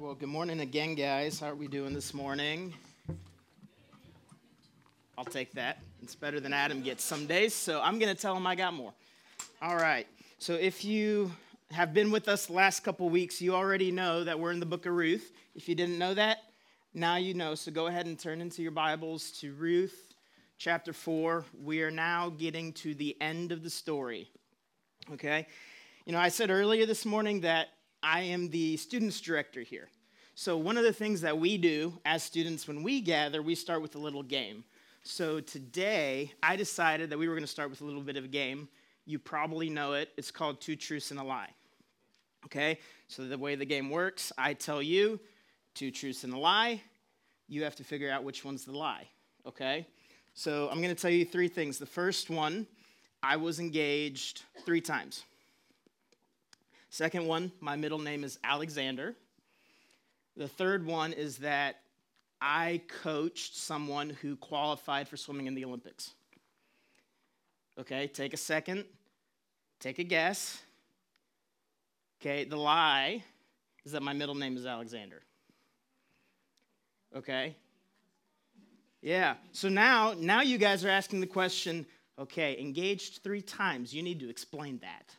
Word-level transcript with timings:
well, 0.00 0.14
good 0.14 0.30
morning 0.30 0.60
again, 0.60 0.94
guys. 0.94 1.40
How 1.40 1.50
are 1.50 1.54
we 1.54 1.68
doing 1.68 1.92
this 1.92 2.14
morning? 2.14 2.72
I'll 5.18 5.26
take 5.26 5.52
that. 5.52 5.76
It's 6.02 6.14
better 6.14 6.40
than 6.40 6.54
Adam 6.54 6.80
gets 6.80 7.04
some 7.04 7.26
days, 7.26 7.52
so 7.52 7.82
I'm 7.82 7.98
going 7.98 8.08
to 8.08 8.18
tell 8.18 8.34
him 8.34 8.46
I 8.46 8.54
got 8.54 8.72
more. 8.72 8.94
All 9.60 9.76
right. 9.76 10.06
So 10.38 10.54
if 10.54 10.86
you 10.86 11.30
have 11.70 11.92
been 11.92 12.10
with 12.10 12.28
us 12.28 12.46
the 12.46 12.54
last 12.54 12.80
couple 12.80 13.10
weeks, 13.10 13.42
you 13.42 13.54
already 13.54 13.92
know 13.92 14.24
that 14.24 14.40
we're 14.40 14.52
in 14.52 14.58
the 14.58 14.64
book 14.64 14.86
of 14.86 14.94
Ruth. 14.94 15.32
If 15.54 15.68
you 15.68 15.74
didn't 15.74 15.98
know 15.98 16.14
that, 16.14 16.44
now 16.94 17.16
you 17.16 17.34
know. 17.34 17.54
So 17.54 17.70
go 17.70 17.88
ahead 17.88 18.06
and 18.06 18.18
turn 18.18 18.40
into 18.40 18.62
your 18.62 18.72
Bibles 18.72 19.30
to 19.40 19.52
Ruth 19.52 20.14
chapter 20.56 20.94
4. 20.94 21.44
We 21.62 21.82
are 21.82 21.90
now 21.90 22.30
getting 22.30 22.72
to 22.72 22.94
the 22.94 23.18
end 23.20 23.52
of 23.52 23.62
the 23.62 23.70
story. 23.70 24.30
Okay? 25.12 25.46
You 26.06 26.14
know, 26.14 26.20
I 26.20 26.30
said 26.30 26.48
earlier 26.48 26.86
this 26.86 27.04
morning 27.04 27.42
that 27.42 27.68
I 28.02 28.22
am 28.22 28.48
the 28.48 28.76
students 28.76 29.20
director 29.20 29.60
here. 29.60 29.88
So, 30.34 30.56
one 30.56 30.78
of 30.78 30.84
the 30.84 30.92
things 30.92 31.20
that 31.20 31.38
we 31.38 31.58
do 31.58 31.98
as 32.06 32.22
students 32.22 32.66
when 32.66 32.82
we 32.82 33.00
gather, 33.00 33.42
we 33.42 33.54
start 33.54 33.82
with 33.82 33.94
a 33.94 33.98
little 33.98 34.22
game. 34.22 34.64
So, 35.02 35.40
today 35.40 36.32
I 36.42 36.56
decided 36.56 37.10
that 37.10 37.18
we 37.18 37.28
were 37.28 37.34
going 37.34 37.44
to 37.44 37.50
start 37.50 37.68
with 37.68 37.82
a 37.82 37.84
little 37.84 38.02
bit 38.02 38.16
of 38.16 38.24
a 38.24 38.28
game. 38.28 38.68
You 39.04 39.18
probably 39.18 39.68
know 39.68 39.92
it. 39.92 40.10
It's 40.16 40.30
called 40.30 40.60
Two 40.60 40.76
Truths 40.76 41.10
and 41.10 41.20
a 41.20 41.22
Lie. 41.22 41.50
Okay? 42.46 42.78
So, 43.08 43.24
the 43.24 43.36
way 43.36 43.54
the 43.54 43.66
game 43.66 43.90
works, 43.90 44.32
I 44.38 44.54
tell 44.54 44.80
you 44.80 45.20
two 45.74 45.90
truths 45.90 46.24
and 46.24 46.32
a 46.32 46.38
lie. 46.38 46.82
You 47.48 47.64
have 47.64 47.76
to 47.76 47.84
figure 47.84 48.10
out 48.10 48.24
which 48.24 48.44
one's 48.44 48.64
the 48.64 48.76
lie. 48.76 49.08
Okay? 49.46 49.86
So, 50.32 50.68
I'm 50.70 50.80
going 50.80 50.94
to 50.94 51.00
tell 51.00 51.10
you 51.10 51.26
three 51.26 51.48
things. 51.48 51.78
The 51.78 51.86
first 51.86 52.30
one, 52.30 52.66
I 53.22 53.36
was 53.36 53.60
engaged 53.60 54.44
three 54.64 54.80
times. 54.80 55.24
Second 56.92 57.26
one, 57.26 57.52
my 57.60 57.76
middle 57.76 58.00
name 58.00 58.24
is 58.24 58.38
Alexander. 58.42 59.14
The 60.36 60.48
third 60.48 60.84
one 60.84 61.12
is 61.12 61.38
that 61.38 61.76
I 62.40 62.82
coached 63.02 63.56
someone 63.56 64.10
who 64.10 64.34
qualified 64.34 65.06
for 65.06 65.16
swimming 65.16 65.46
in 65.46 65.54
the 65.54 65.64
Olympics. 65.64 66.10
Okay, 67.78 68.08
take 68.08 68.34
a 68.34 68.36
second, 68.36 68.84
take 69.78 70.00
a 70.00 70.04
guess. 70.04 70.60
Okay, 72.20 72.42
the 72.44 72.56
lie 72.56 73.22
is 73.84 73.92
that 73.92 74.02
my 74.02 74.12
middle 74.12 74.34
name 74.34 74.56
is 74.56 74.66
Alexander. 74.66 75.22
Okay? 77.14 77.54
Yeah. 79.00 79.36
So 79.52 79.68
now 79.68 80.14
now 80.18 80.42
you 80.42 80.58
guys 80.58 80.84
are 80.84 80.90
asking 80.90 81.20
the 81.20 81.26
question, 81.26 81.86
okay, 82.18 82.60
engaged 82.60 83.22
3 83.22 83.42
times. 83.42 83.94
You 83.94 84.02
need 84.02 84.18
to 84.20 84.28
explain 84.28 84.78
that 84.78 85.14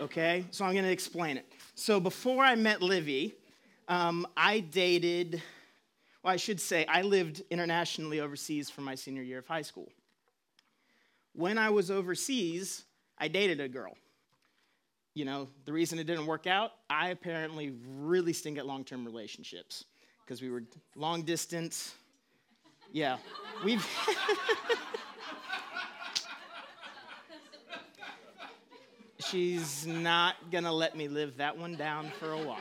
okay? 0.00 0.44
So 0.50 0.64
I'm 0.64 0.74
to 0.74 0.90
explain 0.90 1.36
it. 1.36 1.46
So 1.74 2.00
before 2.00 2.42
I 2.42 2.54
met 2.54 2.82
Livy, 2.82 3.34
um, 3.88 4.26
I 4.36 4.60
dated, 4.60 5.42
well, 6.22 6.32
I 6.32 6.36
should 6.36 6.60
say, 6.60 6.86
I 6.86 7.02
lived 7.02 7.42
internationally 7.50 8.20
overseas 8.20 8.70
for 8.70 8.80
my 8.80 8.94
senior 8.94 9.22
year 9.22 9.38
of 9.38 9.46
high 9.46 9.62
school. 9.62 9.90
When 11.34 11.58
I 11.58 11.70
was 11.70 11.90
overseas, 11.90 12.84
I 13.18 13.28
dated 13.28 13.60
a 13.60 13.68
girl. 13.68 13.96
You 15.14 15.24
know, 15.24 15.48
the 15.64 15.72
reason 15.72 15.98
it 15.98 16.06
didn't 16.06 16.26
work 16.26 16.46
out, 16.46 16.72
I 16.88 17.08
apparently 17.08 17.74
really 17.98 18.32
stink 18.32 18.58
at 18.58 18.66
long 18.66 18.84
term 18.84 19.04
relationships 19.04 19.84
because 20.24 20.40
we 20.40 20.50
were 20.50 20.62
long 20.94 21.22
distance. 21.22 21.94
Yeah, 22.92 23.18
we've. 23.64 23.86
she's 29.30 29.86
not 29.86 30.34
going 30.50 30.64
to 30.64 30.72
let 30.72 30.96
me 30.96 31.06
live 31.06 31.36
that 31.36 31.56
one 31.56 31.76
down 31.76 32.10
for 32.18 32.32
a 32.32 32.38
while. 32.38 32.58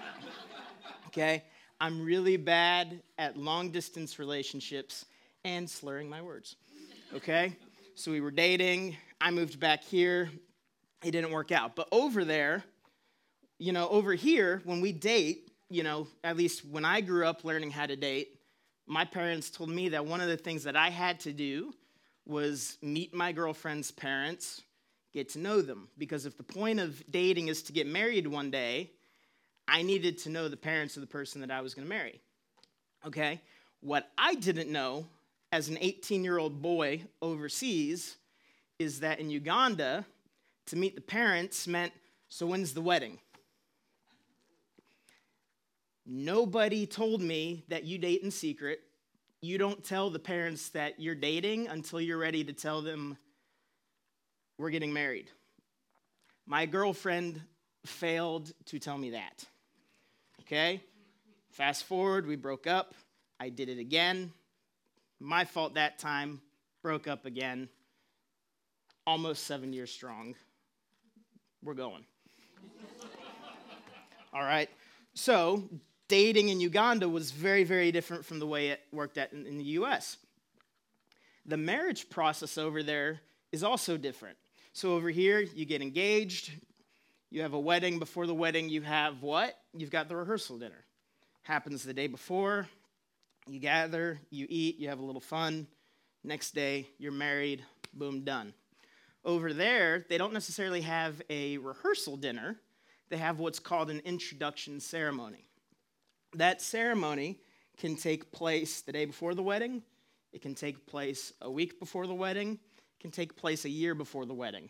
Okay? 1.08 1.44
I'm 1.82 2.04
really 2.04 2.38
bad 2.38 3.02
at 3.18 3.38
long 3.38 3.72
distance 3.72 4.20
relationships 4.20 5.06
and 5.44 5.68
slurring 5.68 6.10
my 6.10 6.22
words. 6.22 6.58
Okay? 7.16 7.56
So 7.96 8.12
we 8.12 8.22
were 8.22 8.32
dating. 8.32 8.98
I 9.20 9.32
moved 9.32 9.60
back 9.60 9.84
here. 9.84 10.30
It 11.04 11.12
didn't 11.12 11.32
work 11.32 11.52
out. 11.52 11.76
But 11.76 11.88
over 11.92 12.24
there, 12.24 12.64
you 13.58 13.72
know, 13.72 13.90
over 13.90 14.14
here, 14.14 14.62
when 14.66 14.80
we 14.80 14.92
date, 14.92 15.52
you 15.70 15.84
know, 15.84 16.08
at 16.24 16.38
least 16.38 16.66
when 16.66 16.86
I 16.86 17.02
grew 17.02 17.26
up 17.26 17.44
learning 17.44 17.72
how 17.72 17.88
to 17.88 17.96
date, 17.96 18.40
my 18.86 19.06
parents 19.06 19.50
told 19.50 19.70
me 19.70 19.90
that 19.90 20.06
one 20.06 20.22
of 20.22 20.28
the 20.28 20.38
things 20.38 20.64
that 20.64 20.76
I 20.76 20.90
had 20.90 21.20
to 21.22 21.32
do 21.32 21.74
was 22.26 22.78
meet 22.82 23.14
my 23.14 23.32
girlfriend's 23.32 23.92
parents, 23.92 24.62
get 25.14 25.30
to 25.30 25.40
know 25.40 25.62
them. 25.62 25.90
Because 25.98 26.26
if 26.26 26.38
the 26.38 26.44
point 26.44 26.80
of 26.80 27.04
dating 27.10 27.48
is 27.48 27.64
to 27.64 27.74
get 27.74 27.88
married 27.88 28.28
one 28.28 28.52
day, 28.52 28.92
I 29.68 29.82
needed 29.82 30.18
to 30.20 30.30
know 30.30 30.48
the 30.48 30.58
parents 30.58 30.98
of 30.98 31.02
the 31.02 31.08
person 31.08 31.42
that 31.42 31.52
I 31.52 31.62
was 31.62 31.74
going 31.74 31.86
to 31.86 31.90
marry. 31.90 32.20
Okay? 33.06 33.42
What 33.82 34.10
I 34.18 34.36
didn't 34.36 34.72
know 34.72 35.06
as 35.52 35.70
an 35.70 35.78
18 35.80 36.24
year 36.24 36.38
old 36.38 36.62
boy 36.62 37.04
overseas 37.22 38.18
is 38.78 39.02
that 39.02 39.20
in 39.20 39.30
Uganda, 39.30 40.06
to 40.68 40.76
meet 40.76 40.96
the 40.96 41.02
parents 41.02 41.68
meant 41.68 41.92
so 42.30 42.46
when's 42.46 42.74
the 42.74 42.82
wedding? 42.82 43.20
Nobody 46.06 46.86
told 46.86 47.22
me 47.22 47.64
that 47.70 47.84
you 47.84 47.98
date 47.98 48.22
in 48.24 48.32
secret. 48.32 48.82
You 49.42 49.58
don't 49.58 49.84
tell 49.84 50.10
the 50.10 50.20
parents 50.20 50.70
that 50.70 51.00
you're 51.00 51.16
dating 51.16 51.68
until 51.68 52.02
you're 52.02 52.18
ready 52.18 52.44
to 52.44 52.54
tell 52.54 52.82
them 52.82 53.18
we're 54.60 54.70
getting 54.70 54.94
married. 54.94 55.32
My 56.46 56.66
girlfriend 56.66 57.42
failed 57.86 58.52
to 58.66 58.78
tell 58.78 58.98
me 58.98 59.12
that. 59.12 59.46
Okay? 60.42 60.84
Fast 61.52 61.86
forward, 61.86 62.28
we 62.28 62.36
broke 62.36 62.68
up. 62.68 62.94
I 63.40 63.50
did 63.50 63.70
it 63.70 63.80
again. 63.80 64.34
My 65.20 65.46
fault 65.46 65.76
that 65.76 65.98
time. 65.98 66.42
Broke 66.84 67.08
up 67.08 67.26
again. 67.26 67.70
Almost 69.08 69.46
seven 69.46 69.74
years 69.74 69.92
strong. 69.92 70.36
We're 71.64 71.74
going. 71.74 72.06
All 74.34 74.44
right. 74.44 74.70
So, 75.14 75.64
dating 76.08 76.50
in 76.50 76.60
Uganda 76.60 77.08
was 77.08 77.32
very, 77.32 77.64
very 77.64 77.92
different 77.92 78.26
from 78.26 78.40
the 78.40 78.48
way 78.48 78.70
it 78.70 78.82
worked 78.92 79.18
at 79.18 79.34
in, 79.34 79.46
in 79.46 79.58
the 79.58 79.64
US. 79.64 80.18
The 81.46 81.58
marriage 81.58 82.10
process 82.10 82.58
over 82.58 82.84
there 82.84 83.22
is 83.52 83.64
also 83.64 83.98
different. 83.98 84.38
So 84.80 84.94
over 84.94 85.10
here, 85.10 85.42
you 85.42 85.66
get 85.66 85.82
engaged, 85.82 86.54
you 87.30 87.42
have 87.42 87.52
a 87.52 87.60
wedding. 87.60 88.00
Before 88.00 88.26
the 88.26 88.34
wedding, 88.34 88.70
you 88.70 88.82
have 88.82 89.22
what? 89.22 89.60
You've 89.74 89.92
got 89.92 90.08
the 90.08 90.16
rehearsal 90.16 90.58
dinner. 90.58 90.86
Happens 91.44 91.84
the 91.84 91.94
day 91.94 92.08
before. 92.08 92.66
You 93.46 93.60
gather, 93.60 94.22
you 94.30 94.48
eat, 94.48 94.80
you 94.80 94.88
have 94.88 95.00
a 95.00 95.04
little 95.04 95.20
fun. 95.20 95.68
Next 96.24 96.52
day, 96.52 96.88
you're 96.98 97.12
married. 97.12 97.62
Boom, 97.94 98.24
done. 98.24 98.54
Over 99.26 99.52
there, 99.52 100.06
they 100.08 100.18
don't 100.18 100.32
necessarily 100.32 100.80
have 100.80 101.22
a 101.30 101.58
rehearsal 101.58 102.16
dinner, 102.16 102.56
they 103.10 103.18
have 103.18 103.38
what's 103.38 103.60
called 103.60 103.90
an 103.90 104.00
introduction 104.06 104.80
ceremony. 104.80 105.46
That 106.36 106.62
ceremony 106.62 107.42
can 107.76 107.98
take 107.98 108.32
place 108.32 108.80
the 108.80 108.94
day 108.94 109.04
before 109.04 109.36
the 109.36 109.44
wedding, 109.44 109.84
it 110.32 110.42
can 110.42 110.56
take 110.56 110.88
place 110.88 111.34
a 111.42 111.52
week 111.52 111.82
before 111.82 112.08
the 112.08 112.16
wedding, 112.16 112.60
can 113.00 113.12
take 113.12 113.36
place 113.36 113.66
a 113.66 113.70
year 113.70 113.96
before 113.96 114.26
the 114.26 114.34
wedding. 114.34 114.70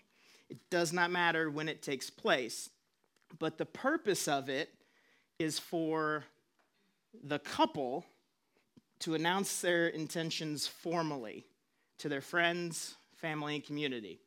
It 0.50 0.58
does 0.70 0.94
not 0.94 1.12
matter 1.12 1.50
when 1.50 1.70
it 1.70 1.82
takes 1.82 2.10
place. 2.10 2.70
But 3.38 3.58
the 3.58 3.66
purpose 3.66 4.28
of 4.28 4.50
it 4.50 4.70
is 5.38 5.60
for 5.60 6.24
the 7.24 7.40
couple 7.40 8.06
to 9.00 9.16
announce 9.16 9.62
their 9.62 9.88
intentions 9.88 10.68
formally 10.68 11.46
to 12.00 12.10
their 12.10 12.22
friends, 12.22 12.96
family, 13.16 13.56
and 13.56 13.64
community. 13.64 14.20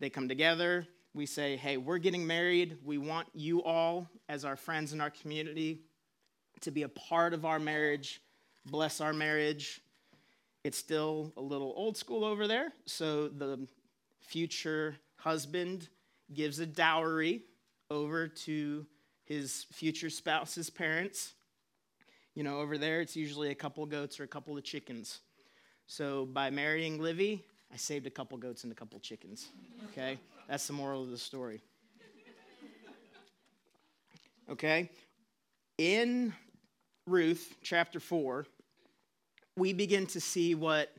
They 0.00 0.10
come 0.10 0.28
together. 0.28 0.86
We 1.14 1.26
say, 1.26 1.56
hey, 1.56 1.76
we're 1.76 1.98
getting 1.98 2.26
married. 2.26 2.78
We 2.84 2.98
want 2.98 3.28
you 3.34 3.62
all, 3.62 4.08
as 4.28 4.44
our 4.44 4.56
friends 4.56 4.92
in 4.92 5.00
our 5.00 5.10
community, 5.10 5.82
to 6.60 6.70
be 6.70 6.82
a 6.82 6.88
part 6.88 7.34
of 7.34 7.44
our 7.44 7.58
marriage, 7.58 8.20
bless 8.66 9.00
our 9.00 9.12
marriage, 9.12 9.80
it's 10.68 10.76
still 10.76 11.32
a 11.38 11.40
little 11.40 11.72
old 11.76 11.96
school 11.96 12.22
over 12.22 12.46
there. 12.46 12.74
So 12.84 13.28
the 13.28 13.66
future 14.20 14.96
husband 15.16 15.88
gives 16.34 16.58
a 16.58 16.66
dowry 16.66 17.40
over 17.90 18.28
to 18.28 18.84
his 19.24 19.64
future 19.72 20.10
spouse's 20.10 20.68
parents. 20.68 21.32
You 22.34 22.42
know, 22.42 22.58
over 22.58 22.76
there, 22.76 23.00
it's 23.00 23.16
usually 23.16 23.50
a 23.50 23.54
couple 23.54 23.86
goats 23.86 24.20
or 24.20 24.24
a 24.24 24.28
couple 24.28 24.58
of 24.58 24.62
chickens. 24.62 25.20
So 25.86 26.26
by 26.26 26.50
marrying 26.50 27.00
Livy, 27.00 27.46
I 27.72 27.78
saved 27.78 28.06
a 28.06 28.10
couple 28.10 28.36
goats 28.36 28.64
and 28.64 28.70
a 28.70 28.76
couple 28.76 29.00
chickens. 29.00 29.48
Okay? 29.90 30.18
That's 30.48 30.66
the 30.66 30.74
moral 30.74 31.02
of 31.02 31.08
the 31.08 31.16
story. 31.16 31.62
Okay? 34.50 34.90
In 35.78 36.34
Ruth 37.06 37.56
chapter 37.62 38.00
4, 38.00 38.44
we 39.58 39.72
begin 39.72 40.06
to 40.06 40.20
see 40.20 40.54
what 40.54 40.92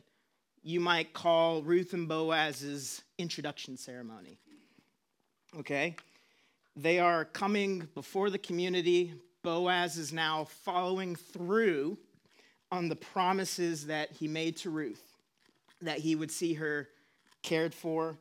you 0.62 0.80
might 0.80 1.14
call 1.14 1.62
Ruth 1.62 1.94
and 1.94 2.06
Boaz's 2.06 3.02
introduction 3.18 3.76
ceremony. 3.76 4.38
Okay? 5.58 5.96
They 6.76 6.98
are 6.98 7.24
coming 7.24 7.88
before 7.94 8.30
the 8.30 8.38
community, 8.38 9.14
Boaz 9.42 9.96
is 9.96 10.12
now 10.12 10.44
following 10.44 11.16
through 11.16 11.96
on 12.70 12.88
the 12.88 12.96
promises 12.96 13.86
that 13.86 14.12
he 14.12 14.28
made 14.28 14.56
to 14.58 14.70
Ruth, 14.70 15.02
that 15.80 15.98
he 15.98 16.14
would 16.14 16.30
see 16.30 16.54
her 16.54 16.88
cared 17.42 17.74
for 17.74 18.18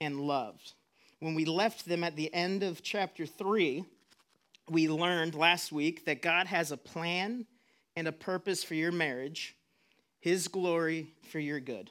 and 0.00 0.20
loved. 0.20 0.72
When 1.20 1.34
we 1.34 1.44
left 1.44 1.86
them 1.86 2.02
at 2.02 2.16
the 2.16 2.32
end 2.34 2.62
of 2.62 2.82
chapter 2.82 3.26
3, 3.26 3.84
we 4.70 4.88
learned 4.88 5.34
last 5.34 5.70
week 5.70 6.06
that 6.06 6.22
God 6.22 6.46
has 6.46 6.72
a 6.72 6.76
plan 6.76 7.46
and 7.94 8.08
a 8.08 8.12
purpose 8.12 8.64
for 8.64 8.74
your 8.74 8.90
marriage, 8.90 9.54
his 10.22 10.46
glory 10.46 11.08
for 11.30 11.40
your 11.40 11.58
good. 11.58 11.90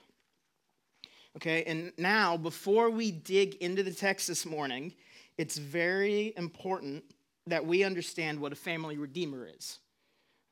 Okay, 1.36 1.64
and 1.66 1.92
now 1.98 2.38
before 2.38 2.90
we 2.90 3.12
dig 3.12 3.56
into 3.56 3.84
the 3.84 3.92
text 3.92 4.28
this 4.28 4.46
morning, 4.46 4.94
it's 5.38 5.58
very 5.58 6.34
important 6.38 7.04
that 7.46 7.66
we 7.66 7.84
understand 7.84 8.40
what 8.40 8.54
a 8.54 8.56
family 8.56 8.98
redeemer 8.98 9.48
is. 9.58 9.80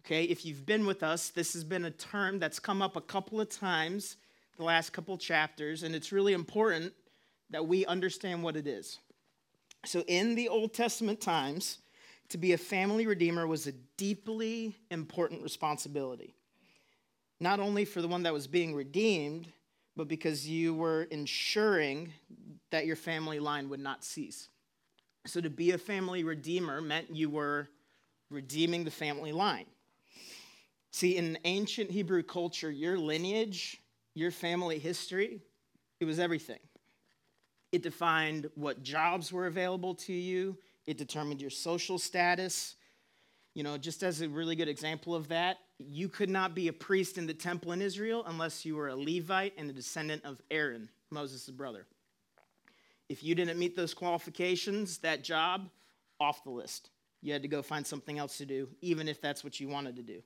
Okay, 0.05 0.25
if 0.25 0.45
you've 0.45 0.65
been 0.65 0.85
with 0.85 1.03
us, 1.03 1.29
this 1.29 1.53
has 1.53 1.63
been 1.63 1.85
a 1.85 1.91
term 1.91 2.37
that's 2.37 2.59
come 2.59 2.81
up 2.81 2.97
a 2.97 3.01
couple 3.01 3.39
of 3.39 3.49
times 3.49 4.17
the 4.57 4.65
last 4.65 4.91
couple 4.91 5.17
chapters, 5.17 5.83
and 5.83 5.95
it's 5.95 6.11
really 6.11 6.33
important 6.33 6.91
that 7.49 7.65
we 7.65 7.85
understand 7.85 8.43
what 8.43 8.57
it 8.57 8.67
is. 8.67 8.99
So, 9.85 10.03
in 10.05 10.35
the 10.35 10.49
Old 10.49 10.73
Testament 10.73 11.21
times, 11.21 11.77
to 12.27 12.37
be 12.37 12.51
a 12.51 12.57
family 12.57 13.07
redeemer 13.07 13.47
was 13.47 13.67
a 13.67 13.71
deeply 13.95 14.75
important 14.91 15.43
responsibility. 15.43 16.35
Not 17.39 17.59
only 17.59 17.85
for 17.85 18.01
the 18.01 18.07
one 18.07 18.23
that 18.23 18.33
was 18.33 18.47
being 18.47 18.75
redeemed, 18.75 19.47
but 19.95 20.07
because 20.07 20.47
you 20.47 20.73
were 20.73 21.03
ensuring 21.03 22.13
that 22.71 22.85
your 22.85 22.95
family 22.95 23.39
line 23.39 23.69
would 23.69 23.79
not 23.79 24.03
cease. 24.03 24.49
So, 25.25 25.41
to 25.41 25.49
be 25.49 25.71
a 25.71 25.77
family 25.77 26.23
redeemer 26.23 26.81
meant 26.81 27.15
you 27.15 27.29
were 27.29 27.69
redeeming 28.29 28.83
the 28.83 28.91
family 28.91 29.31
line. 29.31 29.65
See, 30.91 31.17
in 31.17 31.37
ancient 31.43 31.91
Hebrew 31.91 32.23
culture, 32.23 32.71
your 32.71 32.97
lineage, 32.97 33.81
your 34.15 34.31
family 34.31 34.79
history, 34.79 35.41
it 35.99 36.05
was 36.05 36.19
everything. 36.19 36.59
It 37.71 37.83
defined 37.83 38.49
what 38.55 38.81
jobs 38.81 39.31
were 39.31 39.47
available 39.47 39.93
to 39.95 40.13
you, 40.13 40.57
it 40.87 40.97
determined 40.97 41.41
your 41.41 41.51
social 41.51 41.99
status. 41.99 42.75
You 43.53 43.63
know, 43.63 43.77
just 43.77 44.03
as 44.03 44.21
a 44.21 44.29
really 44.29 44.55
good 44.55 44.69
example 44.69 45.13
of 45.13 45.27
that, 45.29 45.57
you 45.79 46.09
could 46.09 46.29
not 46.29 46.53
be 46.53 46.67
a 46.67 46.73
priest 46.73 47.17
in 47.17 47.25
the 47.25 47.33
temple 47.33 47.71
in 47.71 47.81
Israel 47.81 48.23
unless 48.27 48.65
you 48.65 48.75
were 48.75 48.89
a 48.89 48.95
Levite 48.95 49.53
and 49.57 49.69
a 49.69 49.73
descendant 49.73 50.23
of 50.25 50.41
Aaron, 50.51 50.89
Moses' 51.09 51.49
brother. 51.49 51.85
If 53.07 53.23
you 53.23 53.33
didn't 53.33 53.57
meet 53.57 53.75
those 53.75 53.93
qualifications, 53.93 54.99
that 54.99 55.23
job, 55.23 55.69
off 56.19 56.43
the 56.43 56.49
list. 56.49 56.89
You 57.21 57.33
had 57.33 57.41
to 57.41 57.47
go 57.47 57.61
find 57.61 57.85
something 57.85 58.19
else 58.19 58.37
to 58.37 58.45
do, 58.45 58.69
even 58.81 59.07
if 59.07 59.21
that's 59.21 59.43
what 59.43 59.59
you 59.59 59.67
wanted 59.67 59.95
to 59.95 60.03
do. 60.03 60.21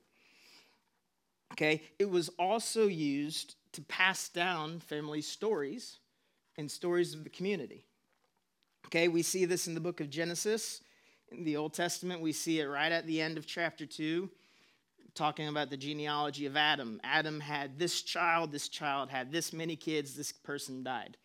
Okay, 1.52 1.82
it 1.98 2.10
was 2.10 2.30
also 2.30 2.86
used 2.86 3.54
to 3.72 3.82
pass 3.82 4.28
down 4.28 4.80
family 4.80 5.20
stories 5.20 5.98
and 6.56 6.70
stories 6.70 7.14
of 7.14 7.24
the 7.24 7.30
community. 7.30 7.84
Okay, 8.86 9.08
we 9.08 9.22
see 9.22 9.44
this 9.44 9.66
in 9.66 9.74
the 9.74 9.80
book 9.80 10.00
of 10.00 10.10
Genesis. 10.10 10.82
In 11.30 11.44
the 11.44 11.56
Old 11.56 11.74
Testament, 11.74 12.20
we 12.20 12.32
see 12.32 12.60
it 12.60 12.66
right 12.66 12.92
at 12.92 13.06
the 13.06 13.20
end 13.20 13.38
of 13.38 13.46
chapter 13.46 13.86
2, 13.86 14.28
talking 15.14 15.48
about 15.48 15.70
the 15.70 15.76
genealogy 15.76 16.46
of 16.46 16.56
Adam. 16.56 17.00
Adam 17.04 17.40
had 17.40 17.78
this 17.78 18.02
child, 18.02 18.52
this 18.52 18.68
child 18.68 19.10
had 19.10 19.30
this 19.30 19.52
many 19.52 19.76
kids, 19.76 20.14
this 20.14 20.32
person 20.32 20.82
died 20.82 21.16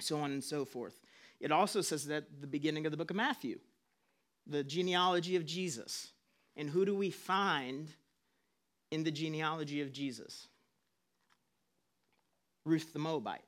so 0.00 0.18
on 0.18 0.32
and 0.32 0.44
so 0.44 0.64
forth. 0.64 1.00
It 1.40 1.52
also 1.52 1.80
says 1.80 2.06
that 2.06 2.16
at 2.16 2.40
the 2.40 2.46
beginning 2.46 2.86
of 2.86 2.92
the 2.92 2.96
book 2.96 3.10
of 3.10 3.16
Matthew, 3.16 3.58
the 4.46 4.64
genealogy 4.64 5.36
of 5.36 5.44
Jesus. 5.44 6.08
And 6.56 6.70
who 6.70 6.84
do 6.84 6.94
we 6.94 7.10
find 7.10 7.88
in 8.90 9.04
the 9.04 9.10
genealogy 9.10 9.82
of 9.82 9.92
Jesus? 9.92 10.48
Ruth 12.64 12.92
the 12.92 12.98
Moabite. 12.98 13.44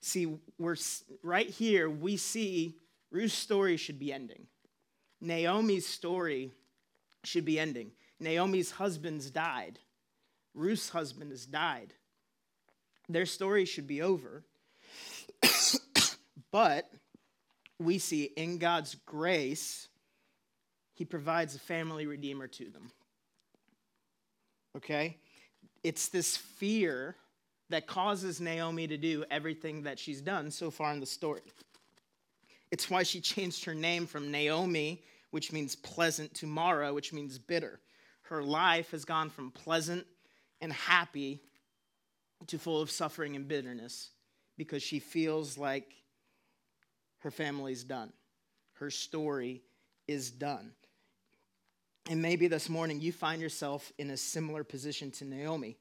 See, 0.00 0.38
we're 0.58 0.76
right 1.22 1.48
here, 1.48 1.88
we 1.88 2.16
see 2.16 2.76
Ruth's 3.10 3.34
story 3.34 3.76
should 3.76 3.98
be 3.98 4.12
ending. 4.12 4.46
Naomi's 5.20 5.86
story 5.86 6.52
should 7.24 7.44
be 7.44 7.58
ending. 7.58 7.92
Naomi's 8.20 8.72
husband's 8.72 9.30
died. 9.30 9.78
Ruth's 10.54 10.88
husband 10.88 11.30
has 11.30 11.46
died. 11.46 11.92
Their 13.08 13.26
story 13.26 13.64
should 13.64 13.86
be 13.86 14.02
over. 14.02 14.42
but 16.50 16.90
we 17.78 17.98
see 17.98 18.24
in 18.24 18.58
God's 18.58 18.96
grace, 19.06 19.88
He 20.94 21.04
provides 21.04 21.54
a 21.54 21.60
family 21.60 22.06
redeemer 22.06 22.46
to 22.48 22.70
them. 22.70 22.90
Okay? 24.76 25.18
It's 25.84 26.08
this 26.08 26.36
fear 26.36 27.16
that 27.68 27.86
causes 27.86 28.40
Naomi 28.40 28.86
to 28.86 28.96
do 28.96 29.24
everything 29.30 29.82
that 29.82 29.98
she's 29.98 30.20
done 30.20 30.50
so 30.50 30.70
far 30.70 30.92
in 30.92 31.00
the 31.00 31.06
story. 31.06 31.42
It's 32.70 32.90
why 32.90 33.02
she 33.02 33.20
changed 33.20 33.64
her 33.64 33.74
name 33.74 34.06
from 34.06 34.30
Naomi, 34.30 35.02
which 35.30 35.52
means 35.52 35.76
pleasant, 35.76 36.32
to 36.34 36.46
Mara, 36.46 36.92
which 36.92 37.12
means 37.12 37.38
bitter. 37.38 37.80
Her 38.28 38.42
life 38.42 38.90
has 38.90 39.04
gone 39.04 39.30
from 39.30 39.50
pleasant 39.50 40.06
and 40.60 40.72
happy 40.72 41.40
to 42.48 42.58
full 42.58 42.80
of 42.80 42.90
suffering 42.90 43.36
and 43.36 43.46
bitterness 43.46 44.10
because 44.56 44.82
she 44.82 44.98
feels 44.98 45.56
like 45.56 45.92
her 47.18 47.30
family's 47.30 47.84
done. 47.84 48.12
Her 48.74 48.90
story 48.90 49.62
is 50.08 50.30
done. 50.30 50.72
And 52.08 52.22
maybe 52.22 52.48
this 52.48 52.68
morning 52.68 53.00
you 53.00 53.12
find 53.12 53.40
yourself 53.40 53.92
in 53.98 54.10
a 54.10 54.16
similar 54.16 54.64
position 54.64 55.10
to 55.12 55.24
Naomi. 55.24 55.76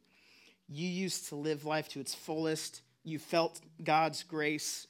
You 0.67 0.87
used 0.87 1.29
to 1.29 1.35
live 1.35 1.65
life 1.65 1.89
to 1.89 1.99
its 1.99 2.15
fullest. 2.15 2.81
You 3.03 3.19
felt 3.19 3.59
God's 3.83 4.23
grace 4.23 4.87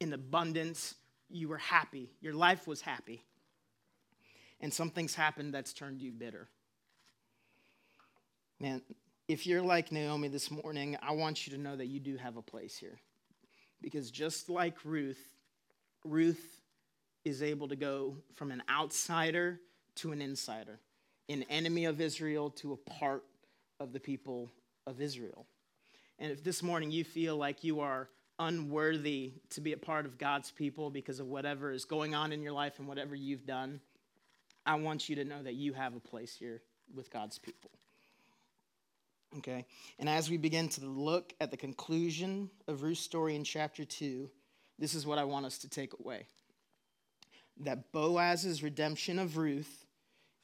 in 0.00 0.12
abundance. 0.12 0.94
You 1.28 1.48
were 1.48 1.58
happy. 1.58 2.10
Your 2.20 2.32
life 2.32 2.66
was 2.66 2.80
happy. 2.80 3.22
And 4.60 4.72
something's 4.72 5.14
happened 5.14 5.52
that's 5.52 5.72
turned 5.72 6.00
you 6.00 6.10
bitter. 6.12 6.48
Man, 8.60 8.82
if 9.28 9.46
you're 9.46 9.62
like 9.62 9.92
Naomi 9.92 10.26
this 10.26 10.50
morning, 10.50 10.96
I 11.00 11.12
want 11.12 11.46
you 11.46 11.56
to 11.56 11.62
know 11.62 11.76
that 11.76 11.86
you 11.86 12.00
do 12.00 12.16
have 12.16 12.36
a 12.36 12.42
place 12.42 12.76
here. 12.76 12.98
Because 13.80 14.10
just 14.10 14.50
like 14.50 14.74
Ruth, 14.84 15.20
Ruth 16.04 16.60
is 17.24 17.40
able 17.40 17.68
to 17.68 17.76
go 17.76 18.16
from 18.34 18.50
an 18.50 18.62
outsider 18.68 19.60
to 19.96 20.10
an 20.10 20.20
insider, 20.20 20.80
an 21.28 21.44
enemy 21.44 21.84
of 21.84 22.00
Israel 22.00 22.50
to 22.50 22.72
a 22.72 22.76
part 22.76 23.22
of 23.78 23.92
the 23.92 24.00
people 24.00 24.50
of 24.88 25.00
Israel. 25.00 25.46
And 26.18 26.32
if 26.32 26.42
this 26.42 26.60
morning 26.60 26.90
you 26.90 27.04
feel 27.04 27.36
like 27.36 27.62
you 27.62 27.78
are 27.78 28.08
unworthy 28.40 29.34
to 29.50 29.60
be 29.60 29.72
a 29.72 29.76
part 29.76 30.04
of 30.04 30.18
God's 30.18 30.50
people 30.50 30.90
because 30.90 31.20
of 31.20 31.28
whatever 31.28 31.70
is 31.70 31.84
going 31.84 32.16
on 32.16 32.32
in 32.32 32.42
your 32.42 32.52
life 32.52 32.80
and 32.80 32.88
whatever 32.88 33.14
you've 33.14 33.46
done, 33.46 33.80
I 34.66 34.74
want 34.76 35.08
you 35.08 35.14
to 35.16 35.24
know 35.24 35.42
that 35.44 35.54
you 35.54 35.74
have 35.74 35.94
a 35.94 36.00
place 36.00 36.34
here 36.34 36.60
with 36.92 37.08
God's 37.12 37.38
people. 37.38 37.70
Okay? 39.36 39.66
And 39.98 40.08
as 40.08 40.30
we 40.30 40.38
begin 40.38 40.68
to 40.70 40.86
look 40.86 41.34
at 41.40 41.50
the 41.50 41.56
conclusion 41.56 42.50
of 42.66 42.82
Ruth's 42.82 43.00
story 43.00 43.36
in 43.36 43.44
chapter 43.44 43.84
2, 43.84 44.30
this 44.78 44.94
is 44.94 45.06
what 45.06 45.18
I 45.18 45.24
want 45.24 45.46
us 45.46 45.58
to 45.58 45.68
take 45.68 45.92
away 45.98 46.26
that 47.60 47.90
Boaz's 47.92 48.62
redemption 48.62 49.18
of 49.18 49.36
Ruth 49.36 49.84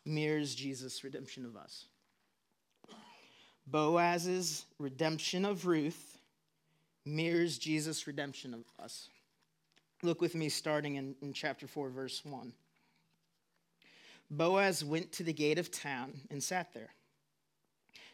mirrors 0.04 0.54
Jesus' 0.54 1.04
redemption 1.04 1.44
of 1.44 1.56
us. 1.56 1.86
Boaz's 3.66 4.66
redemption 4.78 5.44
of 5.44 5.66
Ruth 5.66 6.18
mirrors 7.04 7.58
Jesus' 7.58 8.06
redemption 8.06 8.52
of 8.52 8.64
us. 8.82 9.08
Look 10.02 10.20
with 10.20 10.34
me 10.34 10.48
starting 10.48 10.96
in, 10.96 11.14
in 11.22 11.32
chapter 11.32 11.66
4, 11.66 11.88
verse 11.88 12.24
1. 12.24 12.52
Boaz 14.30 14.84
went 14.84 15.12
to 15.12 15.22
the 15.22 15.32
gate 15.32 15.58
of 15.58 15.70
town 15.70 16.12
and 16.30 16.42
sat 16.42 16.74
there. 16.74 16.90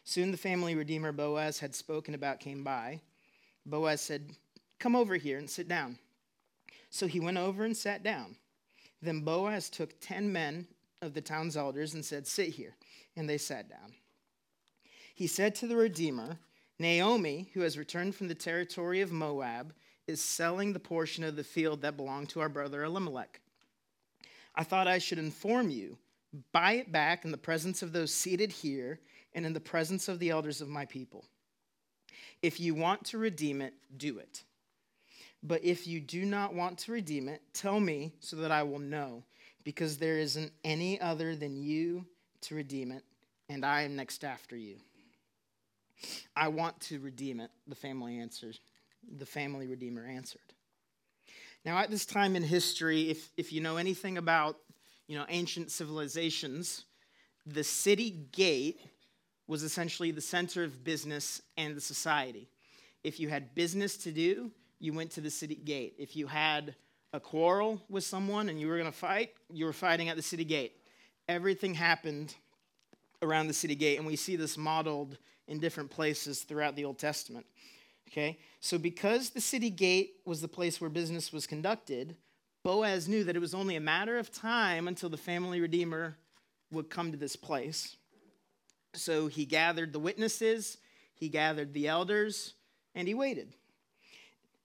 Soon 0.03 0.31
the 0.31 0.37
family 0.37 0.75
redeemer 0.75 1.11
Boaz 1.11 1.59
had 1.59 1.75
spoken 1.75 2.15
about 2.15 2.39
came 2.39 2.63
by. 2.63 3.01
Boaz 3.65 4.01
said, 4.01 4.31
Come 4.79 4.95
over 4.95 5.15
here 5.15 5.37
and 5.37 5.49
sit 5.49 5.67
down. 5.67 5.97
So 6.89 7.07
he 7.07 7.19
went 7.19 7.37
over 7.37 7.63
and 7.63 7.77
sat 7.77 8.03
down. 8.03 8.35
Then 9.01 9.21
Boaz 9.21 9.69
took 9.69 9.99
ten 9.99 10.31
men 10.31 10.67
of 11.01 11.13
the 11.13 11.21
town's 11.21 11.57
elders 11.57 11.93
and 11.93 12.03
said, 12.03 12.27
Sit 12.27 12.49
here. 12.49 12.75
And 13.15 13.29
they 13.29 13.37
sat 13.37 13.69
down. 13.69 13.93
He 15.13 15.27
said 15.27 15.53
to 15.55 15.67
the 15.67 15.75
Redeemer, 15.75 16.37
Naomi, 16.79 17.49
who 17.53 17.61
has 17.61 17.77
returned 17.77 18.15
from 18.15 18.27
the 18.27 18.35
territory 18.35 19.01
of 19.01 19.11
Moab, 19.11 19.73
is 20.07 20.21
selling 20.21 20.73
the 20.73 20.79
portion 20.79 21.23
of 21.23 21.35
the 21.35 21.43
field 21.43 21.81
that 21.81 21.97
belonged 21.97 22.29
to 22.29 22.41
our 22.41 22.49
brother 22.49 22.83
Elimelech. 22.83 23.39
I 24.55 24.63
thought 24.63 24.87
I 24.87 24.97
should 24.97 25.19
inform 25.19 25.69
you. 25.69 25.97
Buy 26.51 26.73
it 26.73 26.91
back 26.91 27.23
in 27.23 27.31
the 27.31 27.37
presence 27.37 27.81
of 27.81 27.93
those 27.93 28.13
seated 28.13 28.51
here 28.51 28.99
and 29.33 29.45
in 29.45 29.53
the 29.53 29.59
presence 29.59 30.07
of 30.07 30.19
the 30.19 30.29
elders 30.29 30.61
of 30.61 30.67
my 30.67 30.85
people. 30.85 31.25
If 32.41 32.59
you 32.59 32.73
want 32.73 33.05
to 33.05 33.17
redeem 33.17 33.61
it, 33.61 33.73
do 33.95 34.17
it. 34.17 34.43
But 35.43 35.63
if 35.63 35.87
you 35.87 35.99
do 35.99 36.25
not 36.25 36.53
want 36.53 36.77
to 36.79 36.91
redeem 36.91 37.27
it, 37.27 37.41
tell 37.53 37.79
me 37.79 38.13
so 38.19 38.35
that 38.37 38.51
I 38.51 38.63
will 38.63 38.79
know, 38.79 39.23
because 39.63 39.97
there 39.97 40.17
isn't 40.17 40.51
any 40.63 40.99
other 41.01 41.35
than 41.35 41.55
you 41.55 42.05
to 42.41 42.55
redeem 42.55 42.91
it, 42.91 43.03
and 43.49 43.65
I 43.65 43.81
am 43.81 43.95
next 43.95 44.23
after 44.23 44.55
you. 44.55 44.77
I 46.35 46.47
want 46.47 46.79
to 46.81 46.99
redeem 46.99 47.39
it, 47.39 47.51
the 47.67 47.75
family 47.75 48.19
answered. 48.19 48.57
The 49.17 49.25
family 49.25 49.67
redeemer 49.67 50.05
answered. 50.05 50.41
Now, 51.63 51.77
at 51.77 51.91
this 51.91 52.05
time 52.05 52.35
in 52.35 52.43
history, 52.43 53.09
if, 53.09 53.31
if 53.37 53.53
you 53.53 53.61
know 53.61 53.77
anything 53.77 54.17
about 54.17 54.57
you 55.11 55.17
know, 55.17 55.25
ancient 55.27 55.69
civilizations, 55.69 56.85
the 57.45 57.65
city 57.65 58.11
gate 58.31 58.79
was 59.51 59.63
essentially 59.63 60.11
the 60.11 60.21
center 60.21 60.63
of 60.63 60.81
business 60.81 61.41
and 61.57 61.75
the 61.75 61.81
society. 61.81 62.47
If 63.03 63.19
you 63.19 63.27
had 63.27 63.53
business 63.53 63.97
to 63.97 64.11
do, 64.13 64.49
you 64.79 64.93
went 64.93 65.11
to 65.11 65.19
the 65.19 65.29
city 65.29 65.55
gate. 65.55 65.93
If 65.99 66.15
you 66.15 66.25
had 66.25 66.73
a 67.11 67.19
quarrel 67.19 67.83
with 67.89 68.05
someone 68.05 68.47
and 68.47 68.61
you 68.61 68.69
were 68.69 68.77
going 68.77 68.89
to 68.89 68.97
fight, 68.97 69.31
you 69.51 69.65
were 69.65 69.73
fighting 69.73 70.07
at 70.07 70.15
the 70.15 70.21
city 70.21 70.45
gate. 70.45 70.77
Everything 71.27 71.73
happened 71.73 72.33
around 73.21 73.47
the 73.47 73.53
city 73.53 73.75
gate, 73.75 73.97
and 73.97 74.07
we 74.07 74.15
see 74.15 74.37
this 74.37 74.57
modeled 74.57 75.17
in 75.49 75.59
different 75.59 75.91
places 75.91 76.43
throughout 76.43 76.77
the 76.77 76.85
Old 76.85 76.97
Testament. 76.97 77.45
Okay? 78.07 78.39
So, 78.61 78.77
because 78.77 79.31
the 79.31 79.41
city 79.41 79.69
gate 79.69 80.13
was 80.25 80.39
the 80.39 80.47
place 80.47 80.79
where 80.79 80.89
business 80.89 81.33
was 81.33 81.45
conducted, 81.45 82.15
Boaz 82.63 83.09
knew 83.09 83.25
that 83.25 83.35
it 83.35 83.39
was 83.39 83.53
only 83.53 83.75
a 83.75 83.81
matter 83.81 84.17
of 84.17 84.31
time 84.31 84.87
until 84.87 85.09
the 85.09 85.17
family 85.17 85.59
redeemer 85.59 86.15
would 86.71 86.89
come 86.89 87.11
to 87.11 87.17
this 87.17 87.35
place. 87.35 87.97
So, 88.93 89.27
he 89.27 89.45
gathered 89.45 89.93
the 89.93 89.99
witnesses, 89.99 90.77
he 91.13 91.29
gathered 91.29 91.73
the 91.73 91.87
elders, 91.87 92.53
and 92.93 93.07
he 93.07 93.13
waited. 93.13 93.53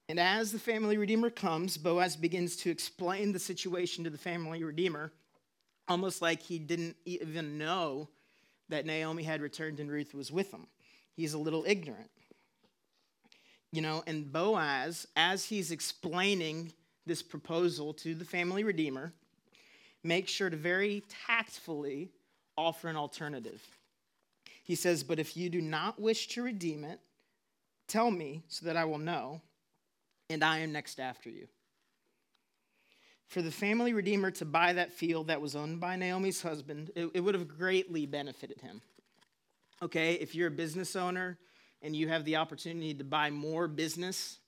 And 0.08 0.20
as 0.20 0.52
the 0.52 0.58
family 0.58 0.96
redeemer 0.96 1.30
comes, 1.30 1.76
Boaz 1.76 2.16
begins 2.16 2.56
to 2.58 2.70
explain 2.70 3.32
the 3.32 3.38
situation 3.38 4.04
to 4.04 4.10
the 4.10 4.18
family 4.18 4.62
redeemer, 4.62 5.12
almost 5.88 6.22
like 6.22 6.42
he 6.42 6.58
didn't 6.58 6.96
even 7.04 7.58
know 7.58 8.08
that 8.68 8.86
Naomi 8.86 9.24
had 9.24 9.40
returned 9.40 9.80
and 9.80 9.90
Ruth 9.90 10.14
was 10.14 10.30
with 10.30 10.52
him. 10.52 10.66
He's 11.14 11.34
a 11.34 11.38
little 11.38 11.64
ignorant. 11.66 12.10
You 13.72 13.82
know, 13.82 14.04
and 14.06 14.32
Boaz, 14.32 15.06
as 15.16 15.44
he's 15.44 15.70
explaining 15.70 16.72
this 17.04 17.22
proposal 17.22 17.92
to 17.94 18.14
the 18.14 18.24
family 18.24 18.64
redeemer, 18.64 19.12
makes 20.04 20.30
sure 20.30 20.50
to 20.50 20.56
very 20.56 21.02
tactfully 21.26 22.10
offer 22.56 22.88
an 22.88 22.96
alternative. 22.96 23.62
He 24.66 24.74
says, 24.74 25.04
But 25.04 25.20
if 25.20 25.36
you 25.36 25.48
do 25.48 25.62
not 25.62 26.00
wish 26.00 26.26
to 26.28 26.42
redeem 26.42 26.82
it, 26.82 26.98
tell 27.86 28.10
me 28.10 28.42
so 28.48 28.66
that 28.66 28.76
I 28.76 28.84
will 28.84 28.98
know 28.98 29.40
and 30.28 30.42
I 30.42 30.58
am 30.58 30.72
next 30.72 30.98
after 30.98 31.30
you. 31.30 31.46
For 33.28 33.42
the 33.42 33.52
family 33.52 33.92
redeemer 33.92 34.32
to 34.32 34.44
buy 34.44 34.72
that 34.72 34.92
field 34.92 35.28
that 35.28 35.40
was 35.40 35.54
owned 35.54 35.78
by 35.78 35.94
Naomi's 35.94 36.42
husband, 36.42 36.90
it, 36.96 37.12
it 37.14 37.20
would 37.20 37.34
have 37.34 37.46
greatly 37.46 38.06
benefited 38.06 38.60
him. 38.60 38.82
Okay, 39.82 40.14
if 40.14 40.34
you're 40.34 40.48
a 40.48 40.50
business 40.50 40.96
owner 40.96 41.38
and 41.80 41.94
you 41.94 42.08
have 42.08 42.24
the 42.24 42.34
opportunity 42.34 42.92
to 42.94 43.04
buy 43.04 43.30
more 43.30 43.68
business, 43.68 44.40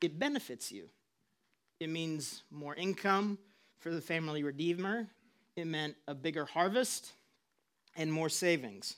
it 0.00 0.16
benefits 0.16 0.70
you. 0.70 0.88
It 1.80 1.88
means 1.88 2.44
more 2.52 2.76
income 2.76 3.36
for 3.80 3.90
the 3.90 4.00
family 4.00 4.44
redeemer, 4.44 5.08
it 5.56 5.66
meant 5.66 5.96
a 6.06 6.14
bigger 6.14 6.44
harvest 6.44 7.10
and 7.96 8.12
more 8.12 8.28
savings 8.28 8.96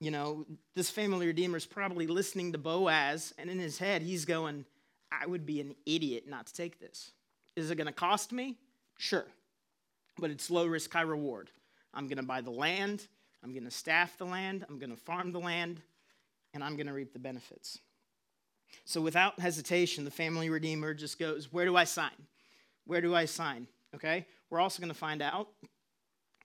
you 0.00 0.10
know, 0.10 0.44
this 0.74 0.90
family 0.90 1.26
redeemer 1.26 1.56
is 1.56 1.66
probably 1.66 2.06
listening 2.06 2.52
to 2.52 2.58
Boaz, 2.58 3.32
and 3.38 3.48
in 3.48 3.58
his 3.58 3.78
head, 3.78 4.02
he's 4.02 4.24
going, 4.24 4.64
I 5.10 5.26
would 5.26 5.46
be 5.46 5.60
an 5.60 5.74
idiot 5.86 6.24
not 6.28 6.46
to 6.48 6.54
take 6.54 6.78
this. 6.78 7.12
Is 7.54 7.70
it 7.70 7.76
going 7.76 7.86
to 7.86 7.92
cost 7.92 8.32
me? 8.32 8.56
Sure. 8.98 9.24
But 10.18 10.30
it's 10.30 10.50
low 10.50 10.66
risk, 10.66 10.92
high 10.92 11.02
reward. 11.02 11.50
I'm 11.94 12.08
going 12.08 12.18
to 12.18 12.22
buy 12.22 12.42
the 12.42 12.50
land, 12.50 13.06
I'm 13.42 13.52
going 13.52 13.64
to 13.64 13.70
staff 13.70 14.18
the 14.18 14.26
land, 14.26 14.66
I'm 14.68 14.78
going 14.78 14.90
to 14.90 14.96
farm 14.96 15.32
the 15.32 15.40
land, 15.40 15.80
and 16.52 16.62
I'm 16.62 16.76
going 16.76 16.88
to 16.88 16.92
reap 16.92 17.12
the 17.12 17.18
benefits. 17.18 17.78
So 18.84 19.00
without 19.00 19.40
hesitation, 19.40 20.04
the 20.04 20.10
family 20.10 20.50
redeemer 20.50 20.92
just 20.92 21.18
goes, 21.18 21.50
Where 21.52 21.64
do 21.64 21.76
I 21.76 21.84
sign? 21.84 22.10
Where 22.86 23.00
do 23.00 23.14
I 23.14 23.24
sign? 23.24 23.66
Okay? 23.94 24.26
We're 24.50 24.60
also 24.60 24.80
going 24.80 24.92
to 24.92 24.98
find 24.98 25.22
out 25.22 25.48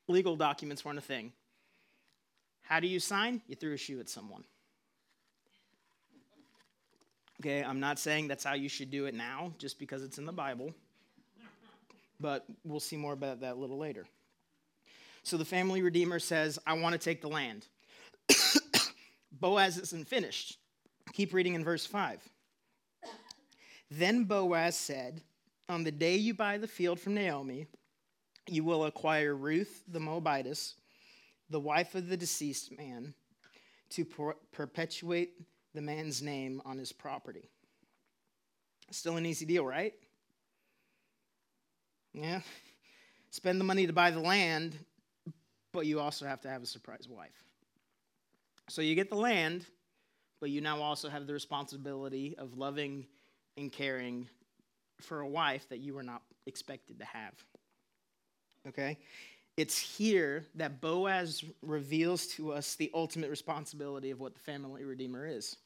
legal 0.08 0.36
documents 0.36 0.84
weren't 0.84 0.98
a 0.98 1.02
thing. 1.02 1.32
How 2.62 2.80
do 2.80 2.88
you 2.88 3.00
sign? 3.00 3.42
You 3.48 3.56
threw 3.56 3.74
a 3.74 3.78
shoe 3.78 4.00
at 4.00 4.10
someone. 4.10 4.44
Okay, 7.42 7.64
I'm 7.64 7.80
not 7.80 7.98
saying 7.98 8.28
that's 8.28 8.44
how 8.44 8.54
you 8.54 8.70
should 8.70 8.92
do 8.92 9.06
it 9.06 9.16
now, 9.16 9.52
just 9.58 9.80
because 9.80 10.04
it's 10.04 10.20
in 10.20 10.26
the 10.26 10.32
Bible, 10.32 10.74
but 12.20 12.46
we'll 12.64 12.80
see 12.80 12.98
more 12.98 13.14
about 13.14 13.42
that 13.42 13.54
a 13.54 13.60
little 13.60 13.80
later. 13.80 14.06
So 15.24 15.38
the 15.38 15.46
family 15.46 15.82
redeemer 15.82 16.20
says, 16.20 16.60
I 16.68 16.74
want 16.74 16.94
to 16.94 17.00
take 17.00 17.22
the 17.22 17.30
land. 17.30 17.68
Boaz 19.32 19.78
isn't 19.78 20.08
finished. 20.08 20.58
Keep 21.14 21.34
reading 21.34 21.56
in 21.56 21.64
verse 21.64 21.86
5. 21.86 22.22
Then 23.90 24.24
Boaz 24.24 24.78
said, 24.78 25.22
On 25.68 25.84
the 25.84 25.92
day 25.92 26.16
you 26.16 26.34
buy 26.34 26.58
the 26.58 26.68
field 26.68 27.00
from 27.00 27.16
Naomi, 27.16 27.66
you 28.52 28.64
will 28.64 28.86
acquire 28.86 29.34
Ruth 29.34 29.84
the 29.88 30.00
Moabitess 30.00 30.76
the 31.52 31.60
wife 31.60 31.96
of 31.96 32.08
the 32.08 32.18
deceased 32.18 32.76
man, 32.78 33.14
to 33.90 34.06
per- 34.06 34.38
perpetuate 34.54 35.34
the 35.76 35.82
man's 35.82 36.22
name 36.22 36.62
on 36.66 36.78
his 36.78 36.94
property. 36.94 37.50
Still 38.90 39.18
an 39.18 39.26
easy 39.26 39.46
deal, 39.46 39.66
right? 39.66 39.94
Yeah. 42.14 42.40
Spend 43.32 43.60
the 43.60 43.66
money 43.66 43.86
to 43.86 43.94
buy 43.94 44.12
the 44.12 44.20
land, 44.20 44.78
but 45.72 45.86
you 45.86 46.00
also 46.00 46.26
have 46.26 46.42
to 46.42 46.50
have 46.50 46.64
a 46.64 46.66
surprise 46.66 47.08
wife. 47.10 47.44
So 48.70 48.82
you 48.82 48.96
get 48.96 49.10
the 49.10 49.16
land, 49.16 49.66
but 50.40 50.50
you 50.50 50.62
now 50.62 50.82
also 50.82 51.10
have 51.10 51.28
the 51.28 51.34
responsibility 51.34 52.36
of 52.38 52.58
loving 52.58 53.08
and 53.58 53.72
caring 53.72 54.28
for 55.02 55.20
a 55.22 55.28
wife 55.28 55.68
that 55.70 55.80
you 55.80 55.94
were 55.94 56.04
not 56.04 56.22
expected 56.46 57.00
to 57.00 57.06
have. 57.06 57.34
Okay? 58.68 58.98
It's 59.58 59.78
here 59.78 60.46
that 60.56 60.82
Boaz 60.82 61.44
reveals 61.62 62.28
to 62.28 62.54
us 62.54 62.76
the 62.76 62.92
ultimate 62.94 63.30
responsibility 63.30 64.12
of 64.12 64.20
what 64.20 64.34
the 64.34 64.40
family 64.40 64.84
redeemer 64.84 65.28
is. 65.28 65.58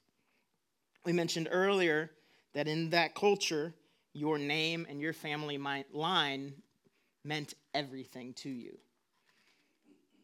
We 1.06 1.14
mentioned 1.14 1.48
earlier 1.52 2.12
that 2.54 2.68
in 2.68 2.90
that 2.90 3.14
culture, 3.14 3.74
your 4.14 4.38
name 4.38 4.88
and 4.90 5.00
your 5.00 5.14
family 5.14 5.60
line 5.92 6.54
meant 7.24 7.54
everything 7.74 8.34
to 8.34 8.50
you. 8.50 8.78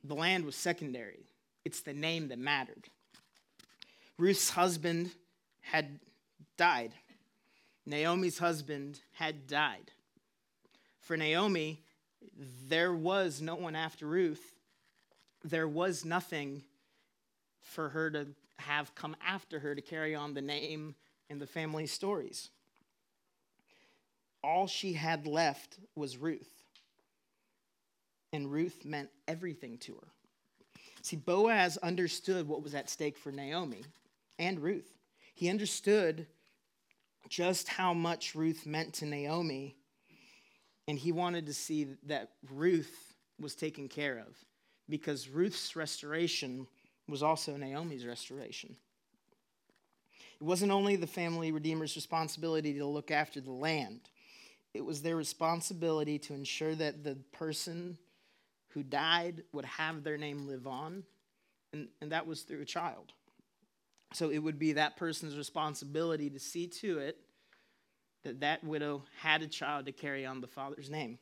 The 0.03 0.15
land 0.15 0.45
was 0.45 0.55
secondary, 0.55 1.27
it's 1.63 1.81
the 1.81 1.93
name 1.93 2.29
that 2.29 2.39
mattered. 2.39 2.87
Ruth's 4.17 4.49
husband 4.49 5.11
had 5.61 5.99
died. 6.57 6.93
Naomi's 7.85 8.37
husband 8.37 8.99
had 9.13 9.47
died. 9.47 9.91
For 11.01 11.17
Naomi, 11.17 11.83
there 12.67 12.93
was 12.93 13.41
no 13.41 13.55
one 13.55 13.75
after 13.75 14.05
Ruth. 14.05 14.53
There 15.43 15.67
was 15.67 16.05
nothing 16.05 16.63
for 17.61 17.89
her 17.89 18.11
to 18.11 18.27
have 18.57 18.93
come 18.95 19.15
after 19.25 19.59
her 19.59 19.75
to 19.75 19.81
carry 19.81 20.15
on 20.15 20.33
the 20.33 20.41
name 20.41 20.95
and 21.29 21.41
the 21.41 21.47
family 21.47 21.87
stories. 21.87 22.49
All 24.43 24.67
she 24.67 24.93
had 24.93 25.27
left 25.27 25.77
was 25.95 26.17
Ruth. 26.17 26.49
And 28.33 28.51
Ruth 28.51 28.85
meant 28.85 29.09
everything 29.27 29.77
to 29.79 29.95
her. 29.95 30.07
See, 31.01 31.15
Boaz 31.15 31.77
understood 31.77 32.47
what 32.47 32.63
was 32.63 32.75
at 32.75 32.89
stake 32.89 33.17
for 33.17 33.31
Naomi 33.31 33.83
and 34.39 34.59
Ruth. 34.59 34.93
He 35.33 35.49
understood 35.49 36.27
just 37.29 37.67
how 37.67 37.93
much 37.93 38.35
Ruth 38.35 38.65
meant 38.65 38.93
to 38.95 39.05
Naomi 39.05 39.75
and 40.87 40.97
he 40.97 41.11
wanted 41.11 41.45
to 41.45 41.53
see 41.53 41.87
that 42.07 42.31
Ruth 42.49 43.13
was 43.39 43.55
taken 43.55 43.87
care 43.87 44.17
of 44.19 44.35
because 44.89 45.29
Ruth's 45.29 45.75
restoration 45.75 46.67
was 47.07 47.23
also 47.23 47.55
Naomi's 47.57 48.05
restoration. 48.05 48.75
It 50.39 50.43
wasn't 50.43 50.71
only 50.71 50.95
the 50.95 51.07
family 51.07 51.51
redeemer's 51.51 51.95
responsibility 51.95 52.73
to 52.73 52.85
look 52.85 53.11
after 53.11 53.41
the 53.41 53.51
land, 53.51 54.01
it 54.73 54.85
was 54.85 55.01
their 55.01 55.17
responsibility 55.17 56.17
to 56.19 56.33
ensure 56.33 56.75
that 56.75 57.03
the 57.03 57.15
person 57.33 57.97
who 58.69 58.83
died 58.83 59.43
would 59.51 59.65
have 59.65 60.03
their 60.03 60.17
name 60.17 60.47
live 60.47 60.65
on, 60.65 61.03
and, 61.73 61.89
and 62.01 62.13
that 62.13 62.25
was 62.25 62.43
through 62.43 62.61
a 62.61 62.65
child. 62.65 63.11
So 64.13 64.29
it 64.29 64.39
would 64.39 64.57
be 64.57 64.73
that 64.73 64.97
person's 64.97 65.37
responsibility 65.37 66.29
to 66.29 66.39
see 66.39 66.67
to 66.67 66.99
it 66.99 67.17
that 68.23 68.39
that 68.41 68.63
widow 68.63 69.03
had 69.19 69.41
a 69.41 69.47
child 69.47 69.85
to 69.85 69.91
carry 69.91 70.25
on 70.25 70.41
the 70.41 70.47
father's 70.47 70.89
name. 70.89 71.19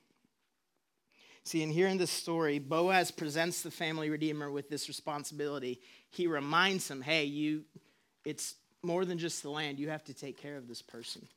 See, 1.43 1.63
and 1.63 1.71
here 1.71 1.87
in 1.87 1.97
this 1.97 2.11
story, 2.11 2.59
Boaz 2.59 3.11
presents 3.11 3.61
the 3.61 3.71
family 3.71 4.09
redeemer 4.09 4.51
with 4.51 4.69
this 4.69 4.87
responsibility. 4.87 5.79
He 6.09 6.27
reminds 6.27 6.89
him, 6.91 7.01
hey, 7.01 7.23
you, 7.23 7.63
it's 8.25 8.55
more 8.83 9.05
than 9.05 9.17
just 9.17 9.41
the 9.41 9.49
land. 9.49 9.79
You 9.79 9.89
have 9.89 10.03
to 10.05 10.13
take 10.13 10.37
care 10.37 10.57
of 10.57 10.67
this 10.67 10.81
person. 10.81 11.27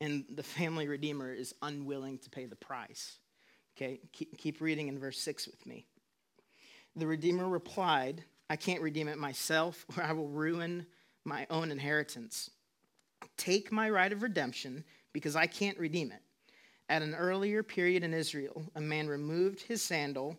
and 0.00 0.24
the 0.34 0.42
family 0.42 0.88
redeemer 0.88 1.32
is 1.32 1.54
unwilling 1.62 2.18
to 2.18 2.30
pay 2.30 2.46
the 2.46 2.56
price. 2.56 3.18
Okay, 3.76 4.00
keep, 4.12 4.36
keep 4.38 4.60
reading 4.60 4.88
in 4.88 4.98
verse 4.98 5.18
6 5.18 5.46
with 5.46 5.66
me. 5.66 5.86
The 6.94 7.06
redeemer 7.06 7.46
replied, 7.46 8.24
I 8.48 8.56
can't 8.56 8.80
redeem 8.80 9.08
it 9.08 9.18
myself, 9.18 9.84
or 9.96 10.02
I 10.02 10.12
will 10.12 10.28
ruin 10.28 10.86
my 11.24 11.46
own 11.50 11.70
inheritance. 11.70 12.50
Take 13.36 13.72
my 13.72 13.90
right 13.90 14.12
of 14.12 14.22
redemption, 14.22 14.84
because 15.12 15.36
I 15.36 15.46
can't 15.46 15.78
redeem 15.78 16.12
it. 16.12 16.22
At 16.88 17.02
an 17.02 17.14
earlier 17.14 17.62
period 17.62 18.04
in 18.04 18.14
Israel, 18.14 18.64
a 18.76 18.80
man 18.80 19.08
removed 19.08 19.60
his 19.60 19.82
sandal 19.82 20.36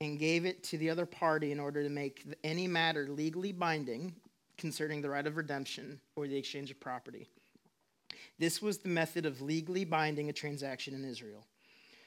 and 0.00 0.18
gave 0.18 0.44
it 0.44 0.62
to 0.64 0.78
the 0.78 0.90
other 0.90 1.06
party 1.06 1.50
in 1.50 1.58
order 1.58 1.82
to 1.82 1.88
make 1.88 2.24
any 2.44 2.68
matter 2.68 3.08
legally 3.08 3.52
binding 3.52 4.14
concerning 4.56 5.00
the 5.00 5.10
right 5.10 5.26
of 5.26 5.36
redemption 5.36 6.00
or 6.14 6.28
the 6.28 6.36
exchange 6.36 6.70
of 6.70 6.78
property. 6.78 7.26
This 8.38 8.62
was 8.62 8.78
the 8.78 8.88
method 8.88 9.26
of 9.26 9.40
legally 9.40 9.84
binding 9.84 10.28
a 10.28 10.32
transaction 10.32 10.94
in 10.94 11.04
Israel. 11.04 11.44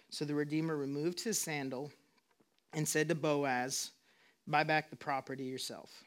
So 0.09 0.23
the 0.23 0.35
Redeemer 0.35 0.77
removed 0.77 1.21
his 1.21 1.39
sandal 1.39 1.91
and 2.73 2.87
said 2.87 3.09
to 3.09 3.15
Boaz, 3.15 3.91
Buy 4.47 4.63
back 4.63 4.89
the 4.89 4.95
property 4.95 5.43
yourself. 5.43 6.03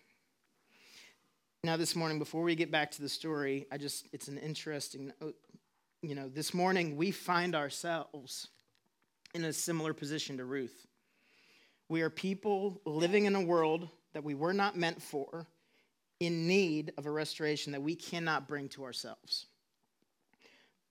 Now, 1.64 1.78
this 1.78 1.96
morning, 1.96 2.18
before 2.18 2.42
we 2.42 2.54
get 2.54 2.70
back 2.70 2.90
to 2.90 3.00
the 3.00 3.08
story, 3.08 3.66
I 3.72 3.78
just, 3.78 4.06
it's 4.12 4.28
an 4.28 4.36
interesting, 4.36 5.14
uh, 5.22 5.28
you 6.02 6.14
know, 6.14 6.28
this 6.28 6.52
morning 6.52 6.94
we 6.94 7.10
find 7.10 7.54
ourselves 7.54 8.48
in 9.32 9.46
a 9.46 9.52
similar 9.54 9.94
position 9.94 10.36
to 10.36 10.44
Ruth. 10.44 10.86
We 11.88 12.02
are 12.02 12.10
people 12.10 12.82
living 12.84 13.24
in 13.24 13.34
a 13.34 13.40
world 13.40 13.88
that 14.12 14.22
we 14.22 14.34
were 14.34 14.52
not 14.52 14.76
meant 14.76 15.00
for, 15.00 15.46
in 16.20 16.46
need 16.46 16.92
of 16.98 17.06
a 17.06 17.10
restoration 17.10 17.72
that 17.72 17.80
we 17.80 17.94
cannot 17.94 18.46
bring 18.46 18.68
to 18.68 18.84
ourselves. 18.84 19.46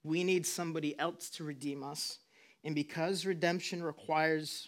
We 0.04 0.24
need 0.24 0.44
somebody 0.44 0.98
else 0.98 1.30
to 1.36 1.44
redeem 1.44 1.84
us. 1.84 2.18
And 2.64 2.74
because 2.74 3.28
redemption 3.28 3.84
requires 3.84 4.68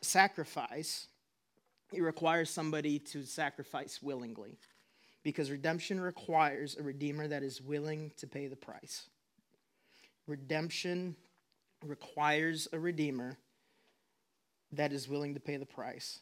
sacrifice, 0.00 1.06
it 1.92 2.02
requires 2.02 2.50
somebody 2.50 2.98
to 2.98 3.24
sacrifice 3.24 4.00
willingly. 4.02 4.58
Because 5.22 5.50
redemption 5.50 6.00
requires 6.00 6.76
a 6.78 6.82
redeemer 6.82 7.28
that 7.28 7.42
is 7.42 7.60
willing 7.60 8.12
to 8.18 8.26
pay 8.26 8.46
the 8.46 8.56
price. 8.56 9.08
Redemption 10.26 11.16
requires 11.84 12.68
a 12.72 12.78
redeemer 12.78 13.36
that 14.72 14.92
is 14.92 15.08
willing 15.08 15.34
to 15.34 15.40
pay 15.40 15.56
the 15.56 15.66
price. 15.66 16.20